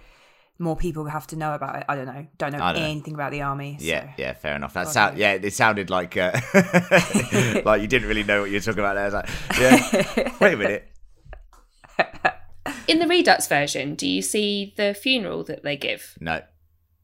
[0.61, 1.85] more people have to know about it.
[1.89, 2.27] I don't know.
[2.39, 2.83] Don't know don't know.
[2.83, 3.77] anything about the army.
[3.81, 4.11] Yeah, so.
[4.19, 4.75] yeah, fair enough.
[4.75, 6.33] That sound, yeah, it sounded like uh,
[7.65, 9.05] like you didn't really know what you were talking about there.
[9.05, 9.29] I was like,
[9.59, 10.89] yeah, wait a minute.
[12.89, 16.43] In the redux version do you see the funeral that they give No.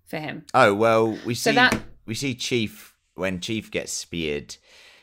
[0.07, 4.57] for him Oh well, we see So that- we see Chief when Chief gets speared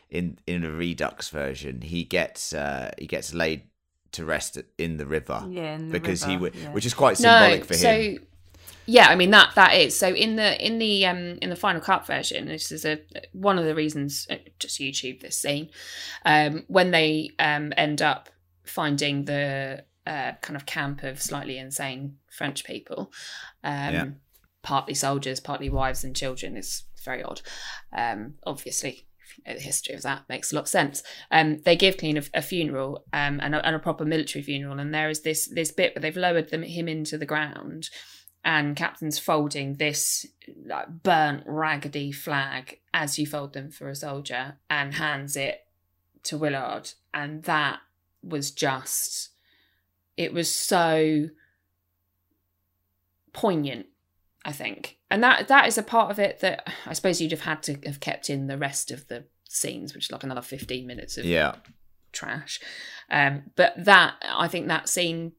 [0.10, 1.82] in in the Redux version.
[1.82, 3.62] He gets uh he gets laid
[4.12, 6.74] to rest in the river Yeah, in the because he river, would, yeah.
[6.74, 8.28] which is quite symbolic for so him.
[8.86, 11.80] yeah i mean that that is so in the in the um in the final
[11.82, 13.00] cut version this is a
[13.32, 15.70] one of the reasons uh, just youtube this scene
[16.26, 18.28] um when they um end up
[18.65, 23.11] finding the uh kind of camp of slightly insane french people.
[23.63, 24.05] Um Yeah.
[24.63, 27.41] partly soldiers partly wives and children It's very odd.
[27.91, 31.03] Um obviously you know the history of that makes a lot of sense.
[31.31, 34.79] Um, they give Clean a, a funeral um, and, a, and a proper military funeral,
[34.79, 37.89] and there is this this bit where they've lowered them him into the ground,
[38.43, 40.25] and Captain's folding this
[40.65, 45.61] like burnt raggedy flag as you fold them for a soldier, and hands it
[46.23, 47.79] to Willard, and that
[48.21, 49.29] was just
[50.21, 51.29] it was so
[53.34, 53.88] poignant.
[54.43, 57.41] I think, and that that is a part of it that I suppose you'd have
[57.41, 60.88] had to have kept in the rest of the scenes, which is like another fifteen
[60.88, 61.57] minutes of Yeah.
[62.12, 62.60] trash.
[63.07, 65.34] Um, but that I think that scene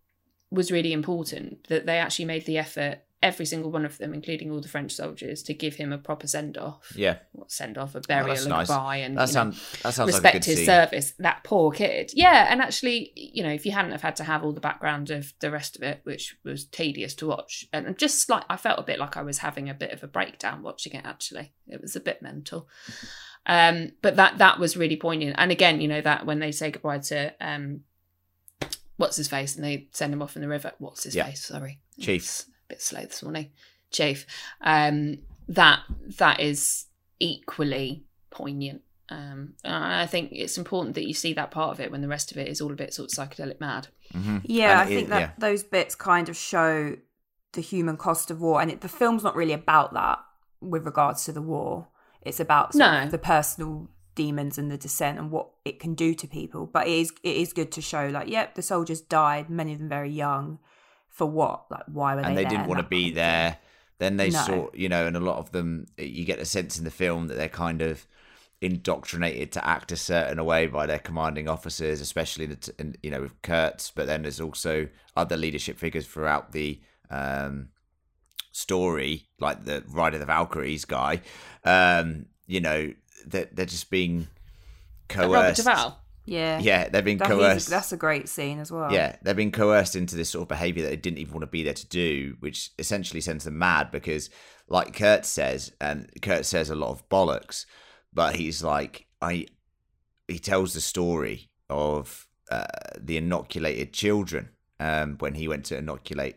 [0.53, 1.67] was really important.
[1.67, 4.93] That they actually made the effort, every single one of them, including all the French
[4.93, 6.93] soldiers, to give him a proper send off.
[6.97, 7.19] Yeah.
[7.33, 8.67] What send off, a burial, that's a nice.
[8.69, 9.51] goodbye, and That you know,
[9.83, 10.67] that sounds respect like a good his scene.
[10.67, 11.13] service.
[11.19, 12.11] That poor kid.
[12.15, 15.11] Yeah, and actually, you know, if you hadn't have had to have all the background
[15.11, 18.79] of the rest of it, which was tedious to watch, and just like I felt
[18.79, 21.05] a bit like I was having a bit of a breakdown watching it.
[21.05, 22.69] Actually, it was a bit mental.
[23.47, 25.37] Um, but that that was really poignant.
[25.39, 27.81] And again, you know that when they say goodbye to um,
[28.97, 30.73] what's his face, and they send him off in the river.
[30.79, 31.27] What's his Yeah.
[31.27, 31.45] face?
[31.47, 32.23] Sorry, Chief.
[32.23, 33.51] It's bit slow this morning.
[33.91, 34.27] Chief.
[34.61, 35.81] Um, that
[36.19, 36.87] that is
[37.21, 38.83] equally poignant.
[39.09, 42.09] Um, and I think it's important that you see that part of it when the
[42.09, 43.89] rest of it is all a bit sort of psychedelic mad.
[44.15, 44.41] Mhm.
[44.45, 45.31] Yeah, And I think that yeah.
[45.39, 46.97] those bits kind of show
[47.53, 50.19] the human cost of war, and it, the film's not really about that
[50.63, 51.89] with regards to the war.
[52.23, 53.03] It's about No.
[53.03, 56.67] of the personal demons and the descent and what it can do to people.
[56.67, 59.79] But it is it is good to show, like, yep, the soldiers died, many of
[59.81, 60.59] them very young.
[61.13, 61.71] For what?
[61.71, 62.29] Like, why were they?
[62.29, 62.45] and they?
[62.45, 63.59] didn't want to be there.
[63.99, 64.45] Then they No.
[64.45, 67.29] saw, you know, and a lot of them, you get the sense in the film
[67.29, 68.07] that they're kind of
[68.61, 73.11] indoctrinated to act a certain way by their commanding officers, especially the t- in, you
[73.11, 73.91] know with Kurtz.
[73.91, 77.69] But then there's also other leadership figures throughout the um,
[78.53, 81.21] story, like the Rider of the Valkyries guy.
[81.65, 82.93] Um, you know
[83.27, 84.29] that they're just being
[85.15, 85.57] Robert coerced.
[85.65, 86.02] Duvall.
[86.25, 87.69] Yeah, Yeah, they've been That is- coerced.
[87.71, 88.93] that's a great scene as well.
[88.93, 91.47] Yeah, they've been coerced into this sort of behavior that they didn't even want to
[91.49, 94.31] be there to do, which essentially sends them mad because,
[94.69, 97.67] like Kurtz says, and Kurtz says a lot of bollocks,
[98.13, 99.47] but he's like, I,
[100.29, 102.67] he tells the story of uh,
[103.01, 106.37] the inoculated children um, when he went to inoculate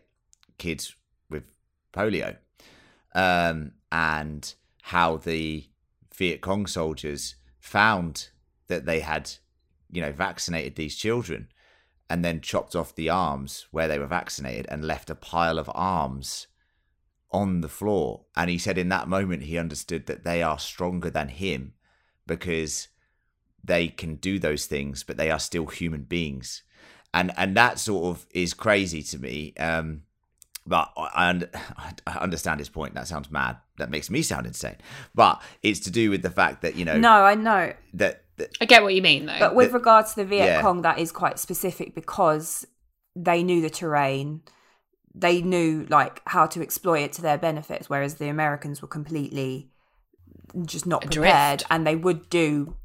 [0.58, 0.96] kids
[1.30, 1.44] with
[1.94, 2.38] polio,
[3.14, 5.68] um, and how the
[6.16, 8.30] Viet Cong soldiers found
[8.68, 9.32] that they had,
[9.92, 11.48] you know, vaccinated these children
[12.10, 15.70] and then chopped off the arms where they were vaccinated and left a pile of
[15.74, 16.48] arms
[17.32, 18.26] on the floor.
[18.36, 21.74] And he said in that moment he understood that they are stronger than him
[22.28, 22.88] because
[23.64, 26.62] they can do those things, but they are still human beings.
[27.14, 29.54] And and that sort of is crazy to me.
[29.58, 30.04] Um,
[30.68, 32.94] but I, I I understand his point.
[32.94, 33.58] That sounds mad.
[33.78, 34.76] That makes me sound insane.
[35.16, 37.74] But it's to do with the fact that you know No, I know.
[37.94, 38.25] that
[38.62, 39.40] I get what you mean though.
[39.40, 40.62] But with The- regards to the Viet yeah.
[40.62, 42.66] Cong, that is quite specific because
[43.16, 44.42] they knew the terrain.
[45.14, 49.70] They knew like how to exploit it to their benefits, whereas the Americans were completely
[50.66, 51.16] just not Adrift.
[51.16, 52.76] prepared, and they would do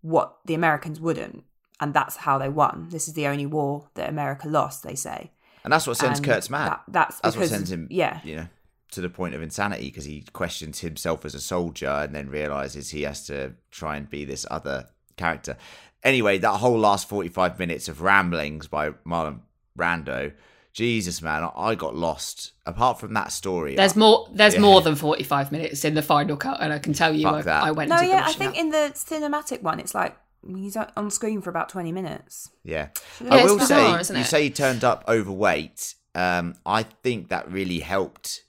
[0.00, 1.44] what the Americans wouldn't,
[1.80, 2.88] and that's how they won.
[2.90, 5.32] This is the only war that America lost, they say.
[5.64, 6.70] and that's what sends And Kurtz mad.
[6.70, 8.20] that- that's That's what sends him, yeah.
[8.24, 8.46] you know,
[8.92, 12.90] to the point of insanity because he questions himself as a soldier and then realizes
[12.90, 14.88] he has to try and be this other
[15.20, 15.56] character.
[16.02, 19.40] Anyway, that whole last 45 minutes of ramblings by Marlon
[19.78, 20.32] Brando,
[20.72, 22.52] Jesus, man, I- I got lost.
[22.64, 24.28] Apart from that story, there's I- more.
[24.32, 24.60] There's Yeah.
[24.60, 27.34] more than forty five minutes in the final cut, and I can tell you, Fuck
[27.34, 27.62] I, that.
[27.64, 27.88] I went.
[27.90, 28.56] No, and did the yeah, I think up.
[28.56, 32.50] in the cinematic one, it's like he's on on screen for about twenty minutes.
[32.62, 32.88] Yeah.
[33.20, 35.96] Yeah, I will bizarre, say, you say he turned up overweight.
[36.14, 38.44] Um, I think that really helped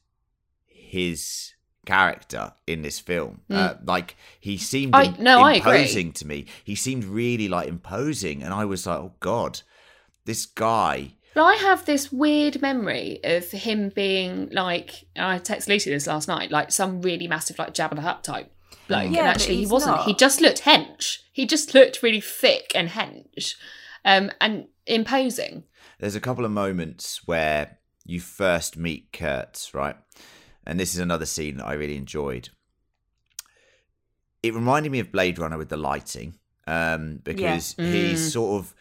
[0.68, 1.54] his
[1.92, 3.42] character in this film.
[3.50, 4.96] Uh, like he seemed.
[4.96, 6.46] I- im- no, I imposing to me.
[6.64, 9.62] He seemed really like imposing, and I was like, oh god,
[10.26, 11.14] this guy.
[11.34, 16.28] But I have this weird memory of him being like I texted Lucy this last
[16.28, 18.52] night, like some really massive like Jabba the Hutt type
[18.88, 19.04] bloke.
[19.04, 19.98] Yeah, and but actually he wasn't.
[19.98, 20.06] not.
[20.06, 21.20] He just looked hench.
[21.32, 23.56] He just looked really thick and hench.
[24.06, 25.64] Um and imposing.
[26.00, 29.96] There's a couple of moments where you first meet Kurtz, right?
[30.66, 32.50] And this is another scene that I really enjoyed.
[34.44, 36.36] It reminded me of Blade Runner with the lighting,
[36.68, 37.92] um, because Mm.
[37.92, 38.76] he's sort of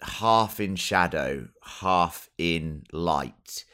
[0.00, 3.64] half in shadow, half in light,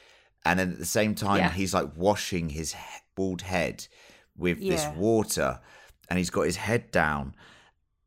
[0.44, 1.50] and then at the same time Yeah.
[1.52, 2.74] he's like washing his
[3.14, 3.86] bald head
[4.36, 5.60] with this water,
[6.08, 7.34] and he's got his head down,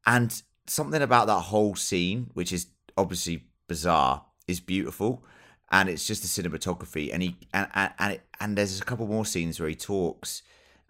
[0.05, 5.24] and something about that whole scene, which is obviously bizarre, is beautiful,
[5.72, 7.13] and it's just the cinematography.
[7.13, 10.43] And he and and and, it, and there's a couple more scenes where he talks,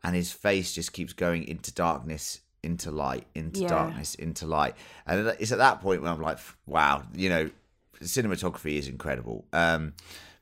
[0.04, 3.68] and his face just keeps going into darkness, into light, into Yeah.
[3.70, 4.76] darkness, into light,
[5.06, 7.50] and it's at that point when I'm like, wow, you know,
[8.02, 9.46] cinematography is incredible.
[9.54, 9.94] Um,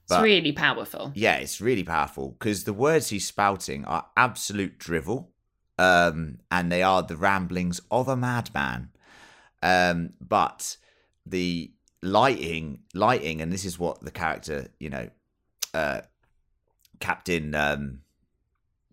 [0.04, 1.12] It's really powerful.
[1.16, 5.32] yeah, it's really powerful because the words he's spouting are absolute drivel,
[5.80, 8.90] um, and they are the ramblings of a madman.
[9.64, 10.78] Um, but
[11.26, 11.72] the
[12.06, 15.10] lighting, lighting, and this is what the character, you know,
[15.74, 16.02] uh,
[17.00, 18.02] Captain, um,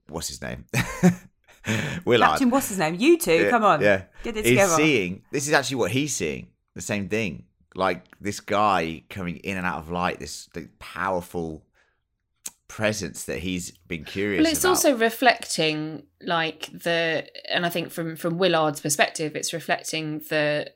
[0.09, 0.65] what's his name?
[2.05, 2.31] Willard.
[2.31, 2.97] Captain, what's his name?
[2.99, 4.05] You two, Yeah, come on, Yeah.
[4.25, 4.75] get it He's together.
[4.75, 6.49] seeing, this is actually what he's seeing.
[6.75, 7.45] The same thing.
[7.75, 11.63] Like this guy coming in and out of light, this, this powerful
[12.69, 14.71] presence that he's been curious Well, it's about.
[14.71, 20.73] also reflecting like the, and I think from from Willard's perspective, it's reflecting the.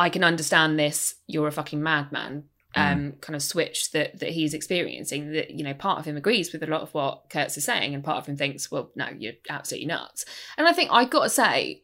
[0.00, 1.14] I can understand this.
[1.26, 2.44] You're a fucking madman.
[2.76, 5.32] Um, kind of switch that that he's experiencing.
[5.32, 7.94] That you know, part of him agrees with a lot of what Kurtz is saying,
[7.94, 10.24] and part of him thinks, "Well, no, you're absolutely nuts."
[10.56, 11.82] And I think I got to say,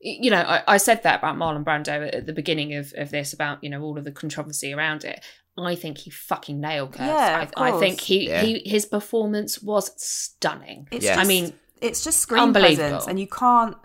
[0.00, 3.32] you know, I, I said that about Marlon Brando at the beginning of, of this
[3.32, 5.24] about you know all of the controversy around it.
[5.58, 7.06] I think he fucking nailed Kurtz.
[7.06, 8.42] Yeah, I, I think he, Yeah.
[8.42, 10.88] he his performance was stunning.
[10.90, 11.20] It's Yeah.
[11.20, 12.88] I mean, it's just screen unbelievable.
[12.88, 13.76] presence, and you can't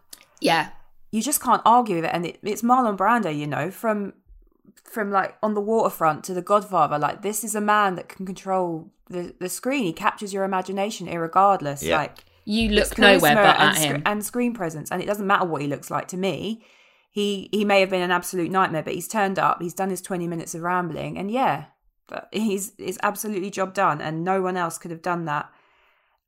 [0.41, 0.69] yeah,
[1.11, 2.11] you just can't argue with it.
[2.13, 4.13] And it, it's Marlon Brando, you know, from
[4.83, 6.97] from like on the waterfront to The Godfather.
[6.97, 9.83] Like this is a man that can control the the screen.
[9.83, 11.83] He captures your imagination, irregardless.
[11.83, 11.97] Yeah.
[11.97, 14.03] Like you look nowhere but and, at sc- him.
[14.05, 16.65] and screen presence, and it doesn't matter what he looks like to me.
[17.11, 19.61] He he may have been an absolute nightmare, but he's turned up.
[19.61, 21.65] He's done his twenty minutes of rambling, and yeah,
[22.07, 25.49] but he's it's absolutely job done, and no one else could have done that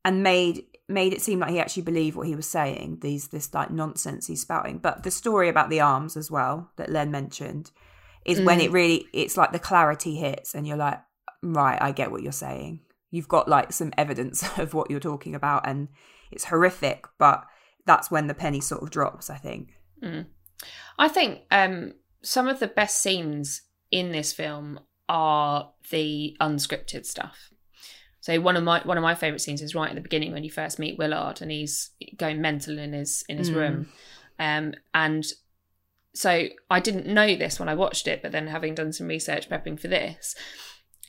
[0.04, 2.98] and made made it seem like he actually believed what he was saying.
[3.00, 6.90] These this like nonsense he's spouting, but the story about the arms as well that
[6.90, 7.70] Len mentioned
[8.24, 8.64] is when Mm.
[8.64, 11.00] it really it's like the clarity hits, and you're like,
[11.42, 12.80] right, I get what you're saying.
[13.10, 15.88] You've got like some evidence of what you're talking about, and
[16.30, 17.44] it's horrific, but
[17.86, 19.30] that's when the penny sort of drops.
[19.30, 19.70] I think.
[20.98, 27.50] I think um, some of the best scenes in this film are the unscripted stuff.
[28.24, 30.44] So one of my one of my favorite scenes is right at the beginning when
[30.44, 33.54] you first meet Willard and he's going mental in his in his Mm.
[33.54, 33.88] room,
[34.38, 35.26] um, and
[36.14, 39.50] so I didn't know this when I watched it, but then having done some research
[39.50, 40.34] prepping for this,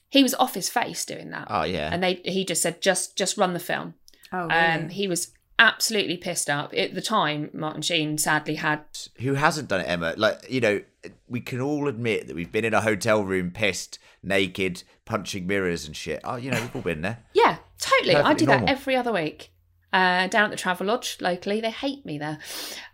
[0.09, 1.89] he was off his face doing that, oh, yeah.
[1.93, 3.93] and they he just said just just run the film.
[4.33, 7.49] Oh, Um, he was absolutely pissed up at the time.
[7.53, 8.81] Martin Sheen sadly had
[9.19, 10.15] Who hasn't done it, Emma?
[10.17, 10.81] Like, you know,
[11.29, 15.85] we can all admit that we've been in a hotel room pissed, naked, punching mirrors
[15.85, 16.21] and shit.
[16.23, 17.19] Oh, you know, we've all been there.
[17.33, 18.15] Yeah, totally.
[18.15, 19.51] I Perfectly do that every other week.
[19.93, 22.39] Uh, down at the Travelodge locally, they hate me there.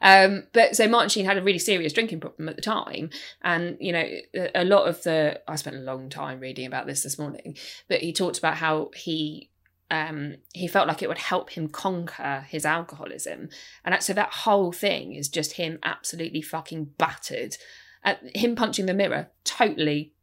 [0.02, 3.10] Um, but so Martin Sheen had a really serious drinking problem at the time,
[3.42, 6.86] and you know, a, a lot of the I spent a long time reading about
[6.86, 7.58] this this morning.
[7.88, 9.50] But he talked about how he
[9.90, 13.50] um, he felt like it would help him conquer his alcoholism,
[13.84, 17.58] and that, so that whole thing is just him absolutely fucking battered.
[18.04, 20.14] Uh, him punching the mirror, totally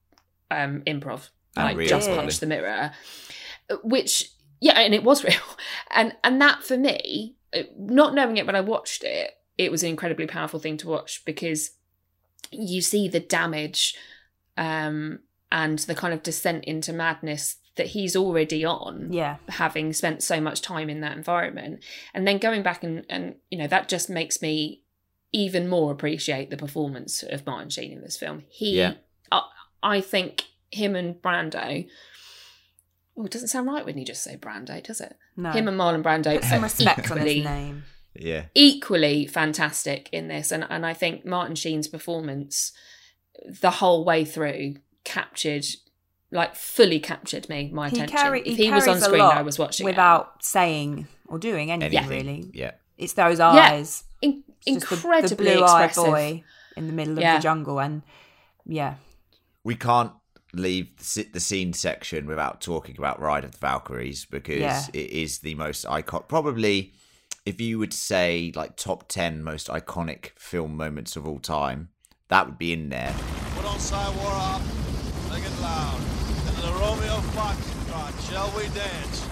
[0.51, 1.31] um, improv.
[1.57, 2.23] Like Unreal, just probably.
[2.23, 2.93] punch the mirror,
[3.83, 4.31] which
[4.61, 5.35] yeah, and it was real,
[5.95, 9.83] and and that for me, uh, not knowing it when I watched it, it was
[9.83, 11.73] an incredibly powerful thing to watch because
[12.51, 13.95] you see the damage
[14.57, 15.21] um,
[15.51, 20.41] and the kind of descent into madness that he's already on yeah, having spent so
[20.41, 21.83] much time in that environment
[22.13, 24.83] and then going back and and you know that just makes me
[25.33, 28.95] even more appreciate the performance of Martin Sheen in this film he Yeah.
[29.31, 29.43] I,
[29.83, 31.87] I think him and Brando
[33.16, 35.51] oh it doesn't sound right when you just say Brando does it no.
[35.51, 37.85] him and Marlon Brando Put some are respect on equally, his name.
[38.14, 38.45] Yeah.
[38.55, 42.72] equally fantastic in this and and I think Martin Sheen's performance
[43.61, 45.64] the whole way through captured
[46.31, 49.43] like fully captured me my He, attention carry, if he, he was on screen I
[49.43, 49.91] was watching it.
[49.91, 51.97] without saying or doing anything.
[51.99, 52.26] Anything.
[52.26, 52.72] Really, Yeah.
[52.99, 54.05] it's those eyes.
[54.20, 56.05] In- It's just the- incredibly the, blue-eyed expressive.
[56.12, 56.45] boy
[56.76, 57.37] in the middle of Yeah.
[57.37, 58.03] the jungle, and
[58.66, 58.95] yeah,
[59.65, 60.13] We can't
[60.55, 60.97] leave
[61.33, 64.87] the scene section without talking about Ride of the Valkyries because Yeah.
[64.95, 66.29] it is the most iconic.
[66.29, 66.95] Probably,
[67.45, 71.91] if you would say like top 10 most iconic film moments of all time,
[72.29, 73.15] that would be in there.
[73.57, 74.63] Put on psy war op,
[75.31, 76.01] make it loud.
[76.47, 79.28] And the Romeo Foxtrot, shall we dance?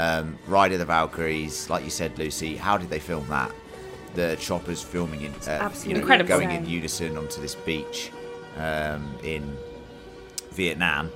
[0.00, 3.50] Um, Ride of the Valkyries, like you said, Lucy, how did they film that?
[4.14, 6.28] The choppers filming in, uh, you know, Incredible.
[6.28, 8.10] going in unison onto this beach
[8.56, 9.56] um, in
[10.52, 11.10] Vietnam.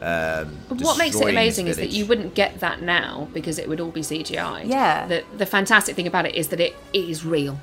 [0.00, 3.28] Um, But what makes it destroying this amazing is that you wouldn't get that now
[3.34, 4.62] because it would all be CGI.
[4.66, 5.06] Yeah.
[5.08, 7.58] The the fantastic thing about it is that it is real,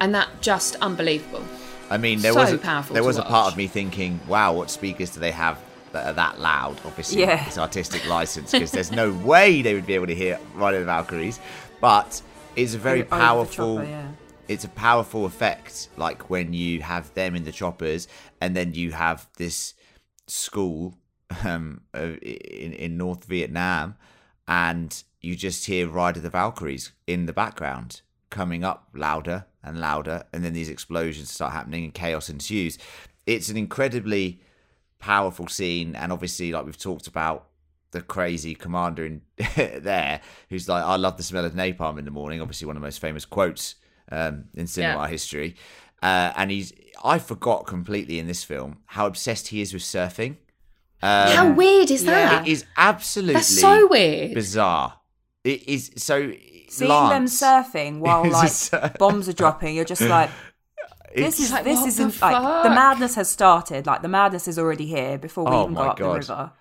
[0.00, 1.42] and that just unbelievable.
[1.90, 4.20] I mean, there So was a, powerful there to was a part of me thinking,
[4.28, 5.58] "Wow, what speakers do they have
[5.92, 7.46] that are that loud?" Obviously, Yeah.
[7.46, 10.80] it's artistic license because there's no way they would be able to hear Ride of
[10.80, 11.38] the Valkyries.
[11.80, 12.22] But
[12.56, 13.76] it's a very the powerful.
[13.76, 14.08] chopper, yeah.
[14.48, 18.08] It's a powerful effect, like when you have them in the choppers,
[18.40, 19.74] and then you have this
[20.26, 20.94] school
[21.44, 23.94] um, in in North Vietnam,
[24.48, 29.80] and you just hear Ride of the Valkyries in the background coming up louder and
[29.80, 32.76] louder, and then these explosions start happening and chaos ensues.
[33.26, 34.40] It's an incredibly
[35.02, 37.48] powerful scene, and obviously, like we've talked about,
[37.90, 39.20] the crazy commander in
[39.56, 42.80] there who's like, "I love the smell of napalm in the morning." Obviously, one of
[42.82, 43.74] the most famous quotes
[44.10, 45.08] um, in cinema Yeah.
[45.08, 45.56] history.
[46.02, 46.72] Uh, and he's,
[47.04, 50.36] I forgot completely in this film how obsessed he is with surfing.
[51.02, 52.12] Um, How weird is Yeah.
[52.12, 52.46] that?
[52.46, 54.34] it is absolutely That's so weird.
[54.34, 54.94] bizarre.
[55.44, 56.32] It is so.
[56.68, 60.40] Seeing Lance, them surfing while like so- bombs are dropping, you're just like, it's-
[61.14, 63.86] this is like, this isn't the like the madness has started.
[63.86, 66.08] Like the madness is already here before we Oh even my got up God.
[66.08, 66.52] the river.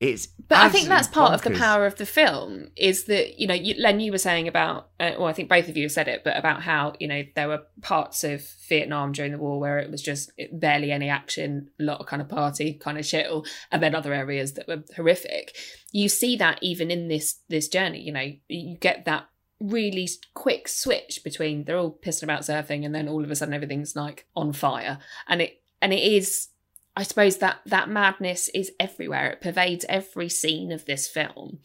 [0.00, 3.46] It's But I think that's part of the power of the film is that you
[3.46, 5.92] know, you, Len, you were saying about, uh, well, I think both of you have
[5.92, 9.60] said it, but about how you know there were parts of Vietnam during the war
[9.60, 13.06] where it was just barely any action, a lot of kind of party, kind of
[13.06, 15.56] chill, and then other areas that were horrific.
[15.92, 18.00] You see that even in this this journey.
[18.00, 19.28] You know, you get that
[19.70, 23.54] really quick switch between they're all pissing about surfing, and then all of a sudden
[23.54, 24.98] everything's like on fire,
[25.28, 26.48] and it and it is
[26.96, 29.30] I suppose that that madness is everywhere.
[29.30, 31.58] It pervades every scene of this film.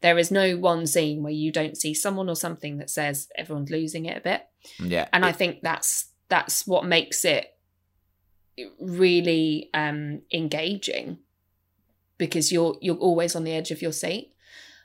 [0.00, 3.70] There is no one scene where you don't see someone or something that says everyone's
[3.70, 4.46] losing it a bit.
[4.78, 7.52] Yeah, And I think that's that's what makes it
[8.80, 11.18] really um engaging
[12.16, 14.34] because you're you're always on the edge of your seat.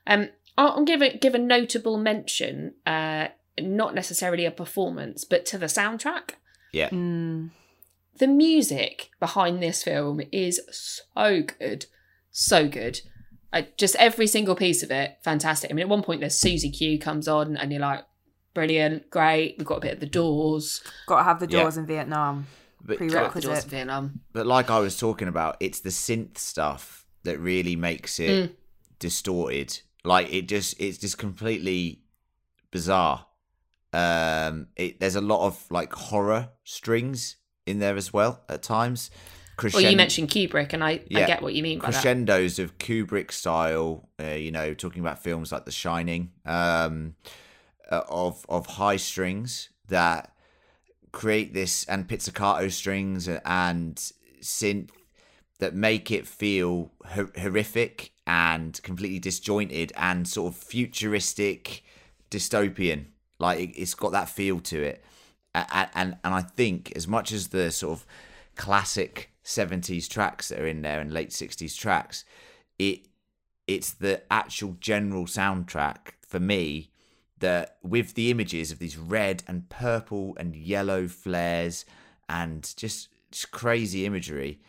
[0.08, 0.30] Um
[0.62, 2.56] I'll I'll give a give a notable mention,
[2.86, 3.28] uh
[3.60, 6.28] not necessarily a performance, but to the soundtrack
[6.80, 7.50] yeah, Mm.
[8.18, 11.28] the music behind this film is so
[11.60, 11.86] good
[12.32, 12.96] so good
[13.52, 16.72] I, just every single piece of it fantastic i mean at one point there's susie
[16.72, 18.06] q comes on and you're like
[18.54, 21.64] brilliant great we've got a bit of the doors Got to have the Yeah.
[21.64, 22.48] doors in Vietnam.
[22.82, 23.44] but got the Prerequisite.
[23.50, 27.76] doors of vietnam but like I was talking about, it's the synth stuff that really
[27.76, 28.56] makes it Mm.
[29.00, 29.82] distorted.
[30.04, 32.02] Like it just, it's just completely
[32.72, 33.26] bizarre.
[33.94, 37.36] Um, it, there's a lot of like horror strings
[37.66, 39.12] in there as well at times.
[39.74, 42.80] well you mentioned kubrick and i, I get what you mean by that crescendos of
[42.80, 44.10] Kubrick style.
[44.20, 47.16] Uh, you know, talking about films like The Shining, um,
[47.92, 50.32] uh, of of high strings that
[51.12, 53.96] create this and pizzicato strings and
[54.42, 54.90] synth
[55.60, 61.84] that make it feel hor- horrific and completely disjointed and sort of futuristic
[62.30, 63.08] dystopian.
[63.40, 65.04] Like it, it's got that feel to it.
[65.54, 68.06] A- a- and and I think as much as the sort of
[68.56, 72.24] classic 70s tracks that are in there and late 60s tracks
[72.78, 73.08] it
[73.66, 76.92] it's the actual general soundtrack for me
[77.40, 81.86] that with the images of these red and purple and yellow flares
[82.30, 84.60] and just, just crazy imagery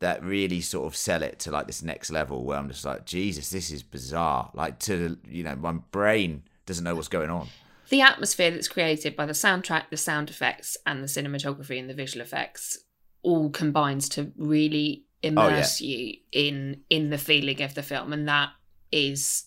[0.00, 3.04] that really sort of sell it to like this next level where I'm just like
[3.06, 7.48] Jesus this is bizarre like to you know my brain doesn't know what's going on
[7.90, 11.94] the atmosphere that's created by the soundtrack, the sound effects, and the cinematography and the
[11.94, 12.78] visual effects
[13.22, 18.28] all combines to really oh, immerse you in in the feeling of the film, and
[18.28, 18.50] that
[18.92, 19.46] is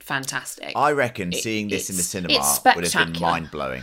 [0.00, 0.72] fantastic.
[0.74, 2.40] I reckon It- seeing this in the cinema
[2.74, 3.82] would have been mind blowing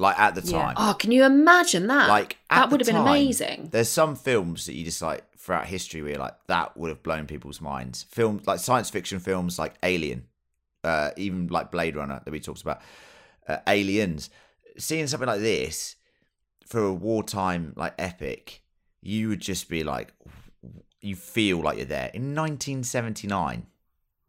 [0.00, 0.60] like at the Yeah.
[0.60, 2.08] time oh, can you imagine that?
[2.08, 3.68] like at that would have been amazing.
[3.70, 7.02] There's some films that you just like throughout history where you're like that would have
[7.02, 8.04] blown people's minds.
[8.08, 10.24] Films like science fiction films like Alien,
[10.82, 12.80] uh, even like Blade Runner that we talked about,
[13.46, 14.30] uh, Aliens.
[14.78, 15.96] Seeing something like this
[16.66, 18.62] for a wartime like epic,
[19.02, 20.14] you would just be like,
[21.02, 23.66] you feel like you're there in 1979.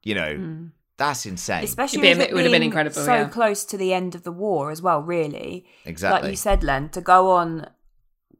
[0.03, 0.71] You know, Mm.
[0.97, 1.63] that's insane.
[1.63, 3.29] Especially It'd it, it would have been incredible, So yeah.
[3.29, 5.01] close to the end of the war as well.
[5.01, 6.21] Really, exactly.
[6.23, 7.69] like you said, Len, to go on.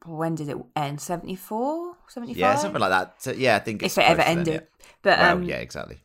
[0.06, 1.02] When did it end?
[1.02, 1.95] 74?
[2.12, 2.38] 75?
[2.40, 3.22] yeah, something like that.
[3.22, 4.54] So, yeah, I think it's If it ever close to then, ended.
[4.80, 4.86] yeah.
[5.02, 5.98] But Well, um, yeah, exactly.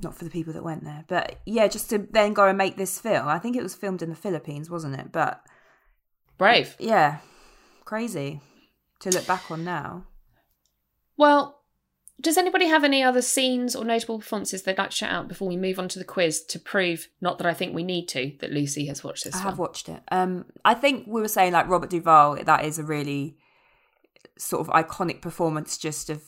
[0.00, 1.04] not for the people that went there.
[1.08, 3.28] But yeah, just to then go and make this film.
[3.28, 5.12] I think it was filmed in the Philippines, wasn't it?
[5.12, 5.42] But
[6.38, 6.74] Brave.
[6.78, 7.18] yeah,
[7.84, 8.40] crazy
[9.00, 10.06] to look back on now.
[11.16, 11.56] Well,
[12.20, 15.48] does anybody have any other scenes or notable performances they'd like to shout out before
[15.48, 18.32] we move on to the quiz to prove, not that I think we need to,
[18.40, 19.50] that Lucy has watched this I film?
[19.50, 20.02] have watched it.
[20.10, 22.42] Um, I think we were saying like Robert Duvall.
[22.44, 23.36] That is a really
[24.40, 26.22] sort of iconic performance, just of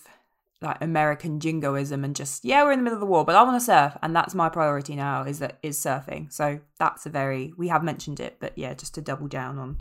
[0.61, 3.43] like American jingoism and just yeah, we're in the middle of the war, but I
[3.43, 5.25] want to surf, and that's my priority now.
[5.25, 6.33] Is that is surfing.
[6.33, 9.81] So that's a very we have mentioned it, but yeah, just to double down on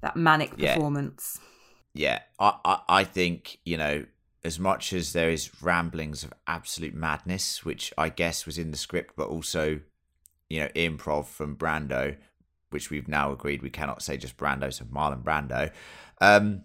[0.00, 0.74] that manic Yeah.
[0.74, 1.40] performance.
[1.94, 4.06] yeah, I, I I think you know
[4.44, 8.76] as much as there is ramblings of absolute madness, which I guess was in the
[8.76, 9.80] script, but also
[10.48, 12.16] you know improv from Brando,
[12.70, 15.70] which we've now agreed we cannot say just Brando, so Marlon Brando.
[16.20, 16.62] Um,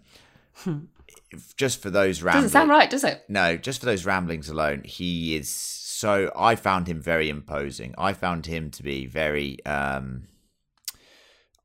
[1.55, 3.23] just for those ramblings, Doesn't sound right, does it?
[3.27, 6.31] no, just for those ramblings alone, he is so.
[6.35, 7.93] I found him very imposing.
[7.97, 9.63] I found him to be very.
[9.65, 10.27] um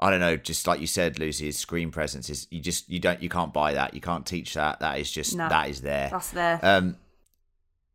[0.01, 2.99] I don't know, just like you said, Lucy, his screen presence is you just you
[2.99, 3.95] don't you can't buy that.
[3.95, 4.81] You can't teach that.
[4.81, 5.49] That is just No.
[5.49, 6.09] that is there.
[6.11, 6.59] That's there.
[6.61, 6.97] Um,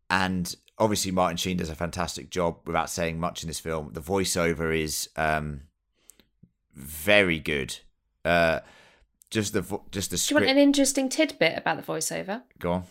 [0.09, 3.89] and obviously Martin Sheen does a fantastic job without saying much in this film.
[3.91, 5.63] The voiceover is um
[6.73, 7.77] very good.
[8.23, 8.59] Uh,
[9.29, 12.43] just the vo- just the Do you want an interesting tidbit about the voiceover?
[12.59, 12.83] Go on.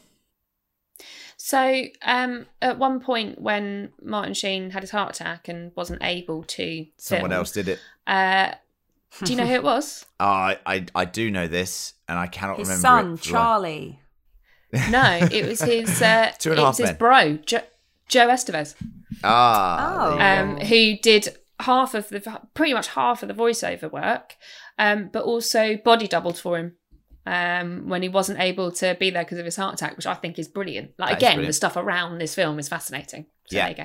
[1.37, 6.43] So, um, at one point when Martin Sheen had his heart attack and wasn't able
[6.45, 7.79] to, Someone film, else did it.
[8.07, 8.53] Uh,
[9.23, 10.05] do you know who it was?
[10.19, 12.81] Oh, I, I I do know this, and I cannot His remember.
[12.81, 14.01] son, it for the life- Charlie.
[14.91, 16.01] No, it was his.
[16.03, 17.61] Uh, Two and a it half was his bro, jo-
[18.09, 18.75] Joe Estevez,
[19.23, 20.19] Ah, Oh.
[20.19, 24.37] um, who did half of the, pretty much half of the voiceover work,
[24.79, 26.75] um, but also body doubled for him.
[27.29, 30.15] Um, when he wasn't able to be there because of his heart attack, which I
[30.15, 30.93] think is brilliant.
[30.97, 31.49] Like That is again, brilliant.
[31.49, 33.27] the stuff around this film is fascinating.
[33.49, 33.73] So Yeah.
[33.73, 33.83] there you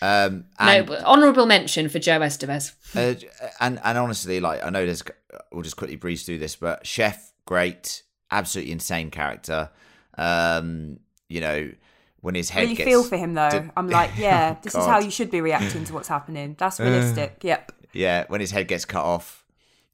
[0.00, 0.44] um, go.
[0.60, 2.72] and, no, but honourable mention for Joe Estevez.
[2.96, 3.20] uh,
[3.60, 5.02] and and honestly, like I know there's,
[5.52, 9.68] we'll just quickly breeze through this, but Chef, great, absolutely insane character.
[10.16, 11.70] Um, you know,
[12.20, 13.50] when his head Really gets feel for him though.
[13.50, 16.56] Did- I'm like, yeah, this is how you should be reacting to what's happening.
[16.58, 17.40] That's realistic.
[17.42, 17.72] yep.
[17.92, 19.44] Yeah, when his head gets cut off,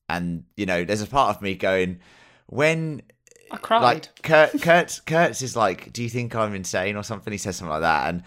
[0.09, 2.00] and you know, there's a part of me going,
[2.46, 3.02] when
[3.50, 3.82] I cried.
[3.82, 7.57] like Kurt, Kurt, Kurtz is like, "Do you think I'm insane or something?" He says
[7.57, 8.22] something like that, and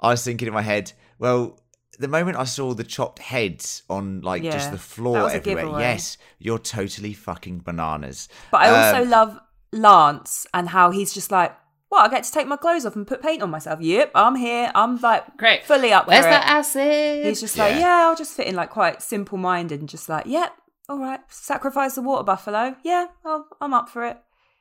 [0.00, 1.58] I was thinking in my head, well,
[1.98, 6.58] the moment I saw the chopped heads on like just the floor everywhere, yes, you're
[6.58, 8.28] totally fucking bananas.
[8.50, 9.40] But I also Um, love
[9.72, 11.56] Lance and how he's just like,
[11.90, 13.80] well, I get to take my clothes off and put paint on myself.
[13.80, 14.70] Yep, I'm here.
[14.74, 15.64] I'm like Great.
[15.64, 16.50] fully up Where's for that it.
[16.50, 17.24] acid?
[17.26, 17.78] He's just like, Yeah.
[17.80, 20.52] yeah, I'll just fit in like quite simple minded and just like, yep,
[20.88, 22.76] all right, sacrifice the water buffalo.
[22.84, 24.18] Yeah, I'll, I'm up for it.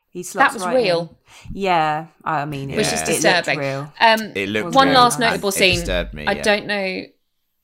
[0.09, 1.17] He slots that was right real.
[1.45, 1.51] in.
[1.61, 2.93] Yeah, I mean, it, which Yeah.
[2.93, 3.59] is it looked disturbing.
[3.59, 3.93] real.
[3.99, 5.75] Um, It looked one very last notable It scene.
[5.75, 6.41] disturbed me, I yeah.
[6.41, 7.01] don't know.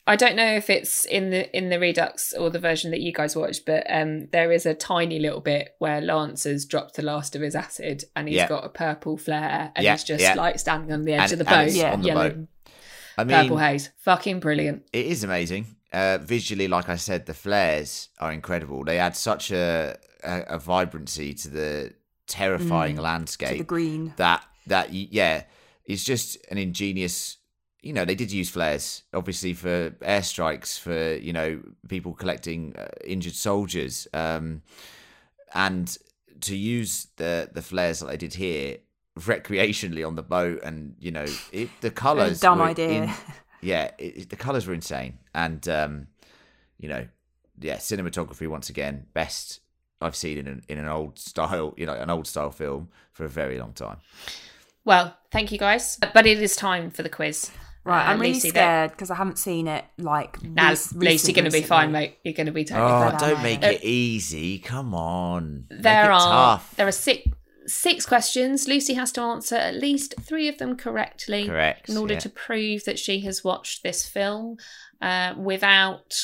[0.08, 3.14] I don't know if it's in the in the Redux or the version that you
[3.14, 7.04] guys watched, but um, there is a tiny little bit where Lance has dropped the
[7.04, 8.50] last of his acid, and he's Yeah.
[8.50, 10.34] got a purple flare, and Yeah, he's just yeah.
[10.34, 11.94] like standing on the edge And- of the and boat, Yeah.
[11.94, 12.48] on the yellow boat.
[13.18, 14.84] I mean, purple haze, fucking brilliant.
[14.92, 15.68] it is amazing.
[15.94, 18.84] Uh, visually, like I said, the flares are incredible.
[18.86, 21.94] They add such a a, a vibrancy to the
[22.28, 23.58] terrifying Mm, To landscape.
[23.58, 24.14] the green.
[24.18, 25.44] that that yeah
[25.86, 27.38] it's just an ingenious
[27.82, 32.88] you know they did use flares obviously for airstrikes for you know people collecting uh,
[33.04, 34.62] injured soldiers um
[35.54, 35.98] and
[36.42, 38.78] to use the the flares that they did here
[39.20, 43.04] recreationally on the boat and you know it, the colors dumb idea.
[43.06, 43.10] in-
[43.62, 46.08] yeah it, it- the colors were insane and um
[46.80, 47.08] you know
[47.60, 49.60] yeah cinematography once again best
[50.04, 53.24] I've seen in an, in an old style, you know, an old style film for
[53.24, 53.98] a very long time.
[54.84, 57.52] Well, thank you guys, but it is time for the quiz.
[57.84, 60.42] Right, Uh, I'm really Lucy, scared because I haven't seen it like.
[60.42, 62.18] Now, rec- Lucy, recent- you're going to be fine, mate.
[62.24, 63.12] You're going to be totally Oh, fine.
[63.12, 64.58] But don't make it easy.
[64.58, 65.66] Come on.
[65.70, 66.76] Make there it are tough.
[66.78, 67.28] there are six
[67.68, 68.68] six questions.
[68.68, 71.48] Lucy has to answer at least three of them correctly.
[71.48, 72.20] Correct, In order yeah.
[72.22, 74.58] to prove that she has watched this film
[75.02, 76.16] uh, without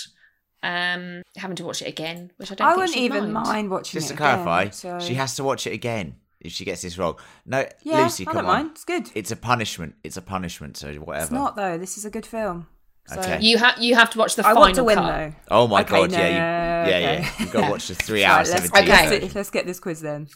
[0.64, 2.68] um, having to watch it again, which I don't.
[2.68, 3.48] I think wouldn't she'd even mind.
[3.48, 6.52] mind, watching Just it to clarify, again, so- she has to watch it again if
[6.52, 7.16] she gets this wrong.
[7.46, 8.58] No, Yeah, Lucy, I come don't on.
[8.66, 8.72] mind.
[8.72, 9.10] It's good.
[9.16, 9.96] It's a punishment.
[10.04, 10.78] It's a punishment.
[10.78, 11.24] So whatever.
[11.24, 11.78] It's not though.
[11.78, 12.68] This is a good film.
[13.08, 13.40] So Okay.
[13.42, 15.08] You have you have to watch the I final want to win cut.
[15.18, 15.34] though.
[15.50, 16.12] Oh my Okay, god!
[16.12, 17.22] no, yeah, you, no, no, yeah, okay.
[17.22, 17.32] yeah.
[17.40, 18.92] You've got to watch the three Right, hours, let's, seventeen.
[18.94, 19.20] Okay.
[19.22, 20.28] let's, let's get this quiz then.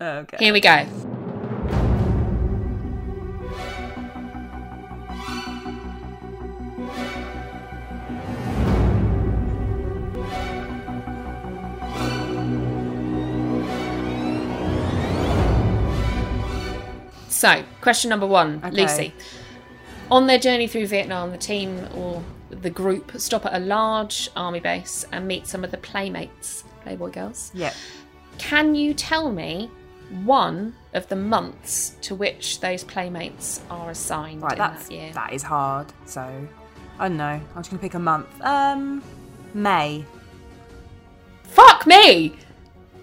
[0.00, 0.36] Oh, okay.
[0.38, 0.86] Here we go.
[17.28, 18.70] So, question number one, Okay.
[18.82, 19.14] Lucy.
[20.10, 24.58] On their journey through Vietnam, the team or the group stop at a large army
[24.60, 27.50] base and meet some of the playmates, Playboy girls.
[27.54, 27.72] Yeah.
[28.38, 29.70] Can you tell me
[30.24, 34.52] one of the months to which those playmates are assigned Right.
[34.52, 35.12] in That's that year?
[35.12, 35.86] that is hard.
[36.06, 36.22] So
[36.98, 37.24] I don't know.
[37.24, 38.28] I'm just gonna pick a month.
[38.42, 39.02] Um,
[39.54, 40.04] May.
[41.44, 42.36] Fuck me!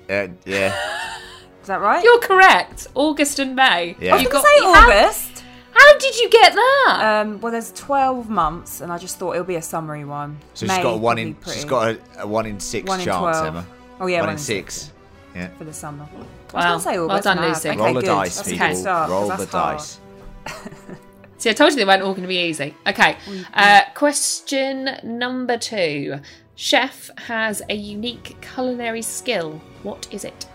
[0.09, 0.75] Uh, yeah,
[1.61, 2.03] Is that right?
[2.03, 2.87] You're correct.
[2.93, 3.95] August and May.
[3.99, 4.11] Yeah.
[4.11, 5.31] I was You gonna got- say how- August.
[5.73, 7.21] How, did you get that?
[7.25, 10.37] Um, well, there's 12 months, and I just thought it'll be a summary one.
[10.53, 11.35] so May she's got a one in.
[11.45, 13.45] She's got a, a one in six One chance, 12.
[13.47, 13.65] Emma.
[13.99, 14.91] Oh yeah, one, one in in six.
[15.35, 15.49] Yeah.
[15.57, 16.07] for the summer.
[16.55, 16.69] I was Wow.
[16.71, 17.41] gonna say all, Well done.
[17.41, 17.69] Lucy.
[17.69, 18.05] Okay, Roll the good.
[18.07, 18.67] dice, That's people.
[18.67, 19.77] good start, 'cause Roll the hard.
[19.77, 19.99] dice.
[21.37, 22.73] See, I told you they weren't all going to be easy.
[22.87, 23.17] Okay.
[23.53, 26.19] Uh, question number two.
[26.55, 29.61] Chef has a unique culinary skill.
[29.83, 30.45] What is it?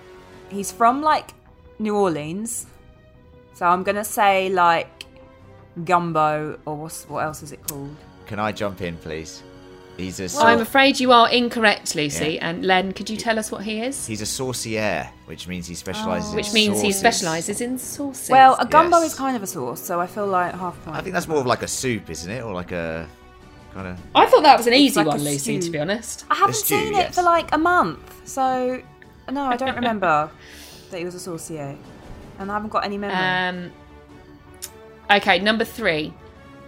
[0.48, 1.34] He's from like
[1.78, 2.66] New Orleans,
[3.54, 5.04] so I'm gonna say like
[5.84, 7.94] gumbo or what's what else is it called?
[8.26, 9.42] Can I jump in, please?
[10.00, 12.34] He's a I'm afraid you are incorrect, Lucy.
[12.34, 12.48] Yeah.
[12.48, 14.06] And Len, could you tell us what he is?
[14.06, 16.30] he's a saucier, which means he specialises.
[16.30, 18.30] in Which means he specialises in sauces.
[18.30, 19.12] Well, a gumbo Yes.
[19.12, 20.96] is kind of a sauce, so I feel like half point.
[20.96, 23.06] I think that's more of like a soup, isn't it, or like a
[23.74, 23.98] kind of.
[24.14, 25.38] I thought that was an easy like one, Lucy.
[25.38, 25.60] stew.
[25.60, 26.24] To be honest.
[26.30, 27.14] I haven't stew, seen it yes.
[27.14, 28.82] for like a month, so
[29.30, 30.30] no, I don't remember
[30.90, 31.76] that he was a saucier,
[32.38, 33.16] and I haven't got any memory.
[33.16, 33.72] Um,
[35.10, 36.12] okay, number three.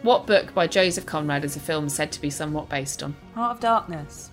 [0.03, 3.15] What book by Joseph Conrad is a film said to be somewhat based on?
[3.35, 4.31] Heart of Darkness.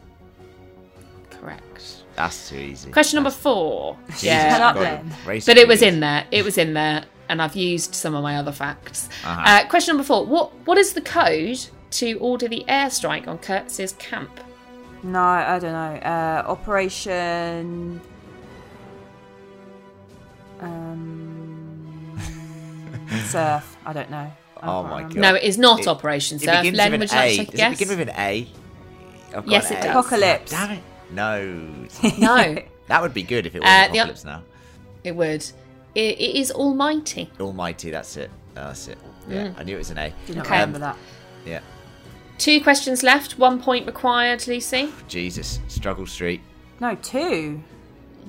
[1.30, 2.03] Correct.
[2.15, 2.91] That's too easy.
[2.91, 3.97] Question number four.
[4.07, 4.57] Jesus, Yeah.
[4.61, 5.13] Up God, then.
[5.45, 6.26] But it was in there.
[6.32, 9.09] It was in there, and I've used some of my other facts.
[9.24, 9.41] Uh-huh.
[9.45, 11.59] Uh, question number four: What What is the code
[11.91, 14.39] to order the airstrike on Kurtz's camp?
[15.01, 15.99] No, I don't know.
[16.01, 18.01] Uh, Operation.
[20.59, 22.20] Um,
[23.28, 23.78] surf.
[23.86, 24.30] I don't know.
[24.62, 24.89] I Oh my.
[25.01, 25.07] Uh-huh.
[25.10, 25.16] God.
[25.16, 26.57] No, it is not It- Operation It Surf.
[26.62, 27.32] begins Len, with would you like A.
[27.32, 28.47] to take a Does it begin with an A?
[29.36, 29.89] I've Yes, an it does.
[29.91, 30.51] Apocalypse.
[30.51, 30.84] Damn it!
[31.12, 31.86] No,
[32.20, 32.55] No,
[32.88, 34.43] that would be good if it was Uh, the- apocalypse now.
[35.03, 35.43] it would.
[35.95, 37.30] It, it is Almighty.
[37.39, 38.30] Almighty, that's it.
[38.55, 38.97] Uh, that's it.
[39.28, 39.55] Yeah, mm.
[39.60, 40.14] I knew it was an A.
[40.28, 40.55] Did not Okay.
[40.55, 40.97] remember that.
[41.45, 41.60] Yeah.
[42.38, 43.38] Two questions left.
[43.39, 44.91] One point required, Lucy.
[45.07, 46.41] Jesus, struggle street.
[46.80, 47.62] No, two.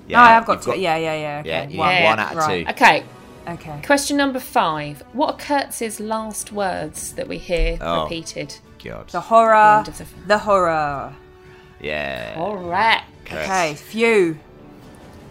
[0.09, 0.81] Yeah, no, I have got you've two.
[0.81, 1.39] Yeah, yeah, yeah.
[1.41, 1.49] Okay.
[1.75, 1.91] Yeah, one.
[1.95, 2.65] Yeah, one out of right.
[2.67, 2.71] two.
[2.73, 3.05] Okay.
[3.49, 3.81] Okay.
[3.85, 5.03] Question number five.
[5.13, 8.03] What are Kurtz's last words that we hear Oh.
[8.05, 8.57] repeated?
[8.85, 9.09] God.
[9.09, 9.79] The horror.
[9.79, 10.23] end of the film.
[10.27, 11.15] The horror.
[11.81, 12.35] Yeah.
[12.35, 13.05] Correct.
[13.25, 13.49] correct.
[13.51, 14.39] Okay, phew.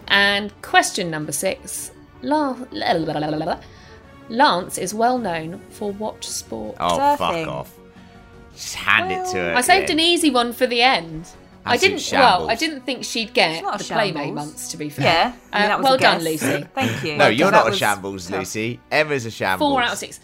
[0.08, 1.92] And question number six.
[2.22, 2.56] La-
[4.28, 6.76] Lance is well known for what sport?
[6.78, 7.18] Oh, Surfing.
[7.18, 7.74] fuck off.
[8.54, 9.54] Just hand it to her.
[9.56, 11.28] I saved an easy one for the end.
[11.66, 11.94] I didn't.
[11.94, 12.00] Well,
[12.40, 12.48] shambles.
[12.50, 14.68] I didn't think she'd get the a playmate months.
[14.72, 15.32] To be fair, Yeah.
[15.52, 16.42] I mean, Uh, that was well a done, guess.
[16.42, 16.66] Lucy.
[16.74, 17.16] Thank you.
[17.16, 18.38] No, you're That not a shambles, tough.
[18.38, 18.80] Lucy.
[18.90, 19.70] Emma's a shambles.
[19.70, 20.20] Four out of six.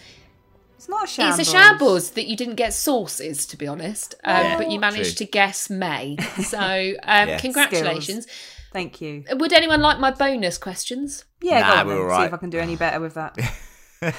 [0.76, 1.38] It's not a shambles.
[1.40, 4.78] It's a shambles that you didn't get sauces, to be honest, um, Yeah, but you
[4.78, 5.26] managed true.
[5.26, 6.16] to guess May.
[6.44, 7.38] So, um, Yeah.
[7.38, 8.26] congratulations.
[8.72, 9.24] Thank you.
[9.32, 11.24] Would anyone like my bonus questions?
[11.40, 12.10] Yeah, Nah, go on we're then.
[12.12, 13.36] all See if I can do any better with that.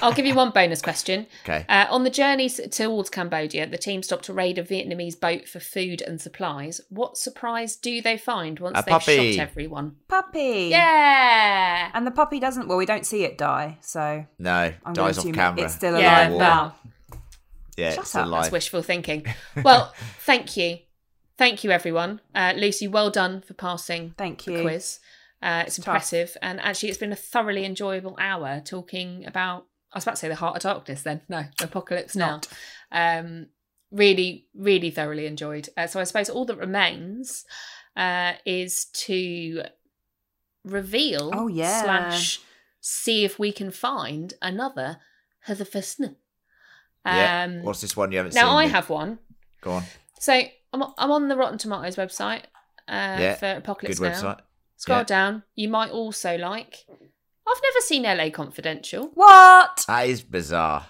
[0.02, 1.26] I'll give you one bonus question.
[1.44, 1.64] Okay.
[1.68, 5.60] Uh, on the journey towards Cambodia, the team stopped to raid a Vietnamese boat for
[5.60, 6.80] food and supplies.
[6.90, 9.32] What surprise do they find once A they've puppy.
[9.36, 9.96] shot everyone?
[10.08, 10.68] Puppy.
[10.70, 11.90] Yeah.
[11.94, 12.68] And the puppy doesn't.
[12.68, 15.64] Well, we don't see it die, so No, I'm dies going off to assume camera.
[15.64, 16.02] it's still alive.
[16.02, 16.38] Yeah, Water.
[16.38, 16.78] well,
[17.76, 18.42] Yeah, Shut it's up, alive.
[18.42, 19.26] that's wishful thinking.
[19.64, 20.78] Well, thank you.
[21.36, 22.20] Thank you, everyone.
[22.34, 24.60] Uh, Lucy, well done for passing Thank the you.
[24.62, 24.98] quiz.
[25.40, 25.94] Uh, it's It's tough.
[25.94, 26.36] impressive.
[26.42, 30.28] And actually, it's been a thoroughly enjoyable hour talking about, I was about to say
[30.28, 31.22] the Heart of Darkness then.
[31.28, 32.40] No, Apocalypse Now.
[32.92, 33.46] Um,
[33.90, 35.68] really, really thoroughly enjoyed.
[35.76, 37.44] Uh, so I suppose all that remains
[37.96, 39.62] uh, is to
[40.64, 41.82] reveal Oh, yeah.
[41.82, 42.40] slash
[42.80, 44.98] see if we can find another
[45.40, 46.16] Heather Fessner.
[47.06, 47.44] yeah.
[47.44, 48.42] Um, What's this one you haven't seen?
[48.42, 48.72] now I Luke?
[48.72, 49.18] have one.
[49.62, 49.84] Go on.
[50.20, 52.42] So I'm I'm on the Rotten Tomatoes website
[52.88, 54.20] uh, Yeah, for Apocalypse Good Now.
[54.22, 54.40] website.
[54.76, 55.04] Scroll Yeah.
[55.04, 55.42] down.
[55.54, 56.84] You might also like.
[57.50, 59.10] I've never seen LA Confidential.
[59.14, 59.84] What?
[59.88, 60.86] That is bizarre.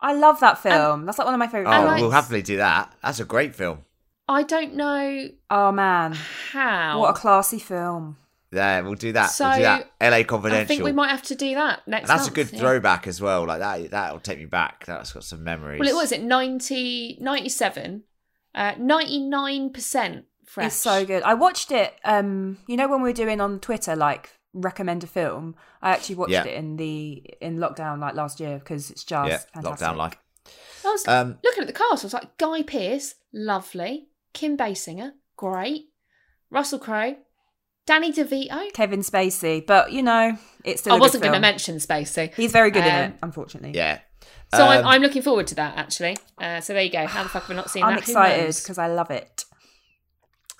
[0.00, 1.04] I love that film.
[1.06, 1.98] That's like one of my Oh, favorite And films.
[1.98, 2.92] I- we'll happily do that.
[3.02, 3.84] That's a great film.
[4.28, 6.12] I don't know Oh man,
[6.52, 7.00] how.
[7.00, 8.16] what a classy film.
[8.52, 9.22] Yeah, we'll do that.
[9.22, 9.90] we'll So, do that.
[10.00, 10.62] LA Confidential.
[10.62, 12.08] I think we might have to do that next.
[12.08, 12.60] That's a good yeah.
[12.60, 13.44] throwback as well.
[13.46, 14.86] Like that, that'll take me back.
[14.86, 15.78] That's got some memories.
[15.80, 18.04] Well, it was at 90, 97,
[18.54, 20.66] uh, 99% fresh.
[20.66, 21.22] It's so good.
[21.22, 21.94] I watched it.
[22.04, 25.54] Um, you know when we were doing on Twitter, like recommend a film.
[25.82, 26.44] I actually watched Yeah.
[26.44, 29.86] it in the in lockdown, like last year, because it's just yeah, fantastic.
[29.88, 30.16] lockdown life.
[30.84, 32.04] I was Um, looking at the cast.
[32.04, 34.08] I was like, Guy Pearce, lovely.
[34.32, 35.86] Kim Basinger, great.
[36.50, 37.16] Russell Crowe,
[37.86, 38.72] Danny DeVito.
[38.72, 40.94] Kevin Spacey, but you know, it's still.
[40.94, 42.32] I a wasn't going to mention Spacey.
[42.34, 43.72] He's very good in Um, it, unfortunately.
[43.74, 44.00] yeah.
[44.54, 46.16] So I'm, Um, I'm looking forward to that actually.
[46.40, 47.06] Uh, so there you go.
[47.06, 48.04] How the fuck have I not seen I'm that?
[48.04, 49.44] Who excited because I love it.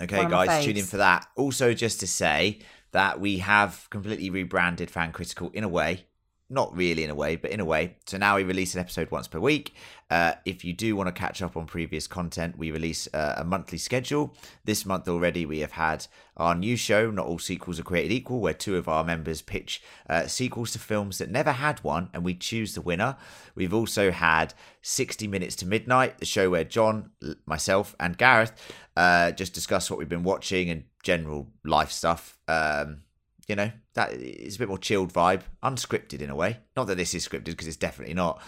[0.00, 1.26] Okay, One of my guys, tune in for that.
[1.36, 2.60] Also, just to say
[2.92, 6.06] that we have completely rebranded Fan Critical in a way.
[6.52, 7.96] Not really in a way, but in a way.
[8.06, 9.72] So now we release an episode once per week.
[10.10, 13.44] Uh, if you do want to catch up on previous content, we release uh, a
[13.44, 14.34] monthly schedule.
[14.64, 18.40] This month already, we have had our new show, Not All Sequels Are Created Equal,
[18.40, 22.24] where two of our members pitch uh, sequels to films that never had one, and
[22.24, 23.16] we choose the winner.
[23.54, 27.10] We've also had 60 Minutes to Midnight, the show where John,
[27.46, 28.52] myself, and Gareth
[29.00, 32.38] uh, just discuss what we've been watching and general life stuff.
[32.46, 33.00] Um,
[33.48, 36.58] you know, that is a bit more chilled vibe, unscripted in a way.
[36.76, 38.42] Not that this is scripted because it's definitely not.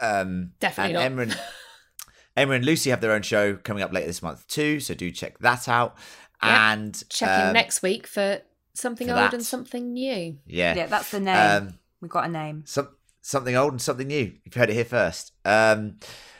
[0.00, 1.22] Um, Definitely and not.
[1.22, 1.40] Emma and,
[2.36, 5.10] Emma and Lucy have their own show coming up later this month too, so do
[5.12, 5.96] check that out.
[6.42, 8.40] Yeah, And Check in um, next week for
[8.74, 9.34] something for old that.
[9.34, 10.38] and something new.
[10.46, 11.36] Yeah, Yeah, that's the name.
[11.68, 12.64] Um, we got a name.
[12.66, 12.88] some
[13.20, 14.32] something old and something new.
[14.44, 15.32] You've heard it here first.
[15.44, 15.98] Um,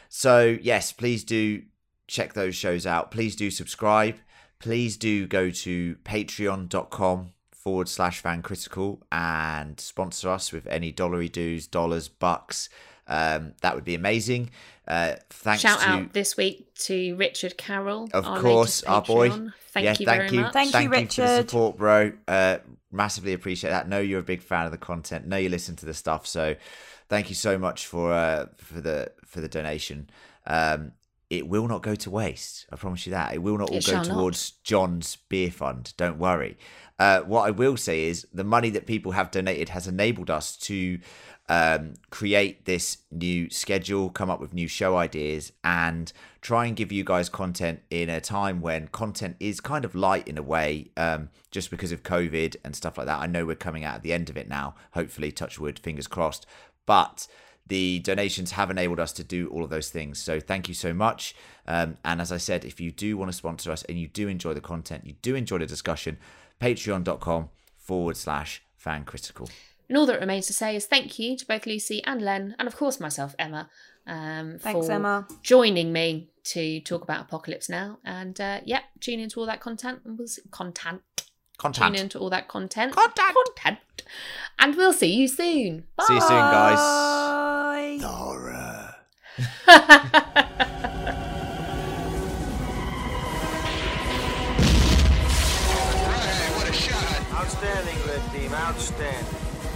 [0.09, 1.63] so yes, please do
[2.07, 3.11] check those shows out.
[3.11, 4.17] Please do subscribe.
[4.59, 11.29] Please do go to patreon.com forward slash fan critical and sponsor us with any dollary
[11.29, 12.69] dues, dollars, bucks.
[13.09, 14.51] Um, that would be amazing.
[14.87, 18.09] Uh, thanks Shout to out this week to Richard Carroll.
[18.13, 19.31] of our course, our boy.
[19.31, 20.41] Thank yeah, you thank very you.
[20.43, 20.53] much.
[20.53, 21.49] Thank you, thank you for the Richard.
[21.49, 22.13] support, bro.
[22.27, 22.59] Uh,
[22.91, 23.89] massively appreciate that.
[23.89, 25.27] Know you're a big fan of the content.
[25.27, 26.27] Know you listen to the stuff.
[26.27, 26.57] So,
[27.09, 30.11] thank you so much for uh, for the for the donation.
[30.47, 30.93] Um,
[31.33, 32.67] it will not go to waste.
[32.71, 33.33] I promise you that.
[33.33, 34.15] It will not all It go shall not.
[34.15, 35.95] towards John's beer fund.
[35.97, 36.59] Don't worry.
[36.99, 40.59] Uh, what I will say is the money that people have donated has enabled us
[40.59, 40.99] to
[41.49, 46.13] um, create this new schedule, come up with new show ideas, and
[46.43, 50.29] try and give you guys content in a time when content is kind of light
[50.29, 53.21] in a way, um, just because of COVID and stuff like that.
[53.21, 54.75] I know we're coming out at the end of it now.
[54.93, 56.45] Hopefully, touch wood, fingers crossed.
[56.85, 57.27] But
[57.67, 60.21] the donations have enabled us to do all of those things.
[60.21, 61.35] So thank you so much.
[61.67, 64.29] Um, and as I said, if you do want to sponsor us and you do
[64.29, 66.19] enjoy the content, you do enjoy the discussion,
[66.61, 67.49] patreon.com
[67.79, 69.49] forward slash fan critical.
[69.89, 72.67] And all that remains to say is thank you to both Lucy and Len, and
[72.67, 73.69] of course myself, Emma,
[74.07, 75.29] um, Thanks, for Emma.
[75.43, 77.99] joining me to talk about Apocalypse Now.
[78.05, 80.01] And uh, yeah, tune into all that content.
[80.05, 81.03] And we'll content.
[81.17, 81.97] Tune Content.
[82.01, 82.93] into all that content.
[82.95, 83.35] Content.
[83.55, 83.79] Content.
[84.59, 85.85] And we'll see you soon.
[85.95, 86.05] Bye.
[86.09, 87.52] See you soon, guys.
[87.99, 88.07] Bye.
[88.07, 88.95] Horror.
[89.37, 89.45] Hey,
[96.57, 97.33] what a shot!
[97.33, 98.53] Outstanding, red team.
[98.55, 99.27] Outstanding.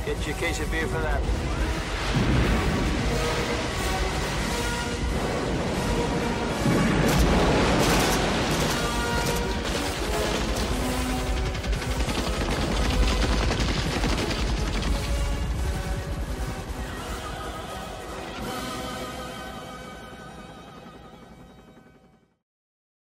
[0.04, 2.55] Get your case of beer for that.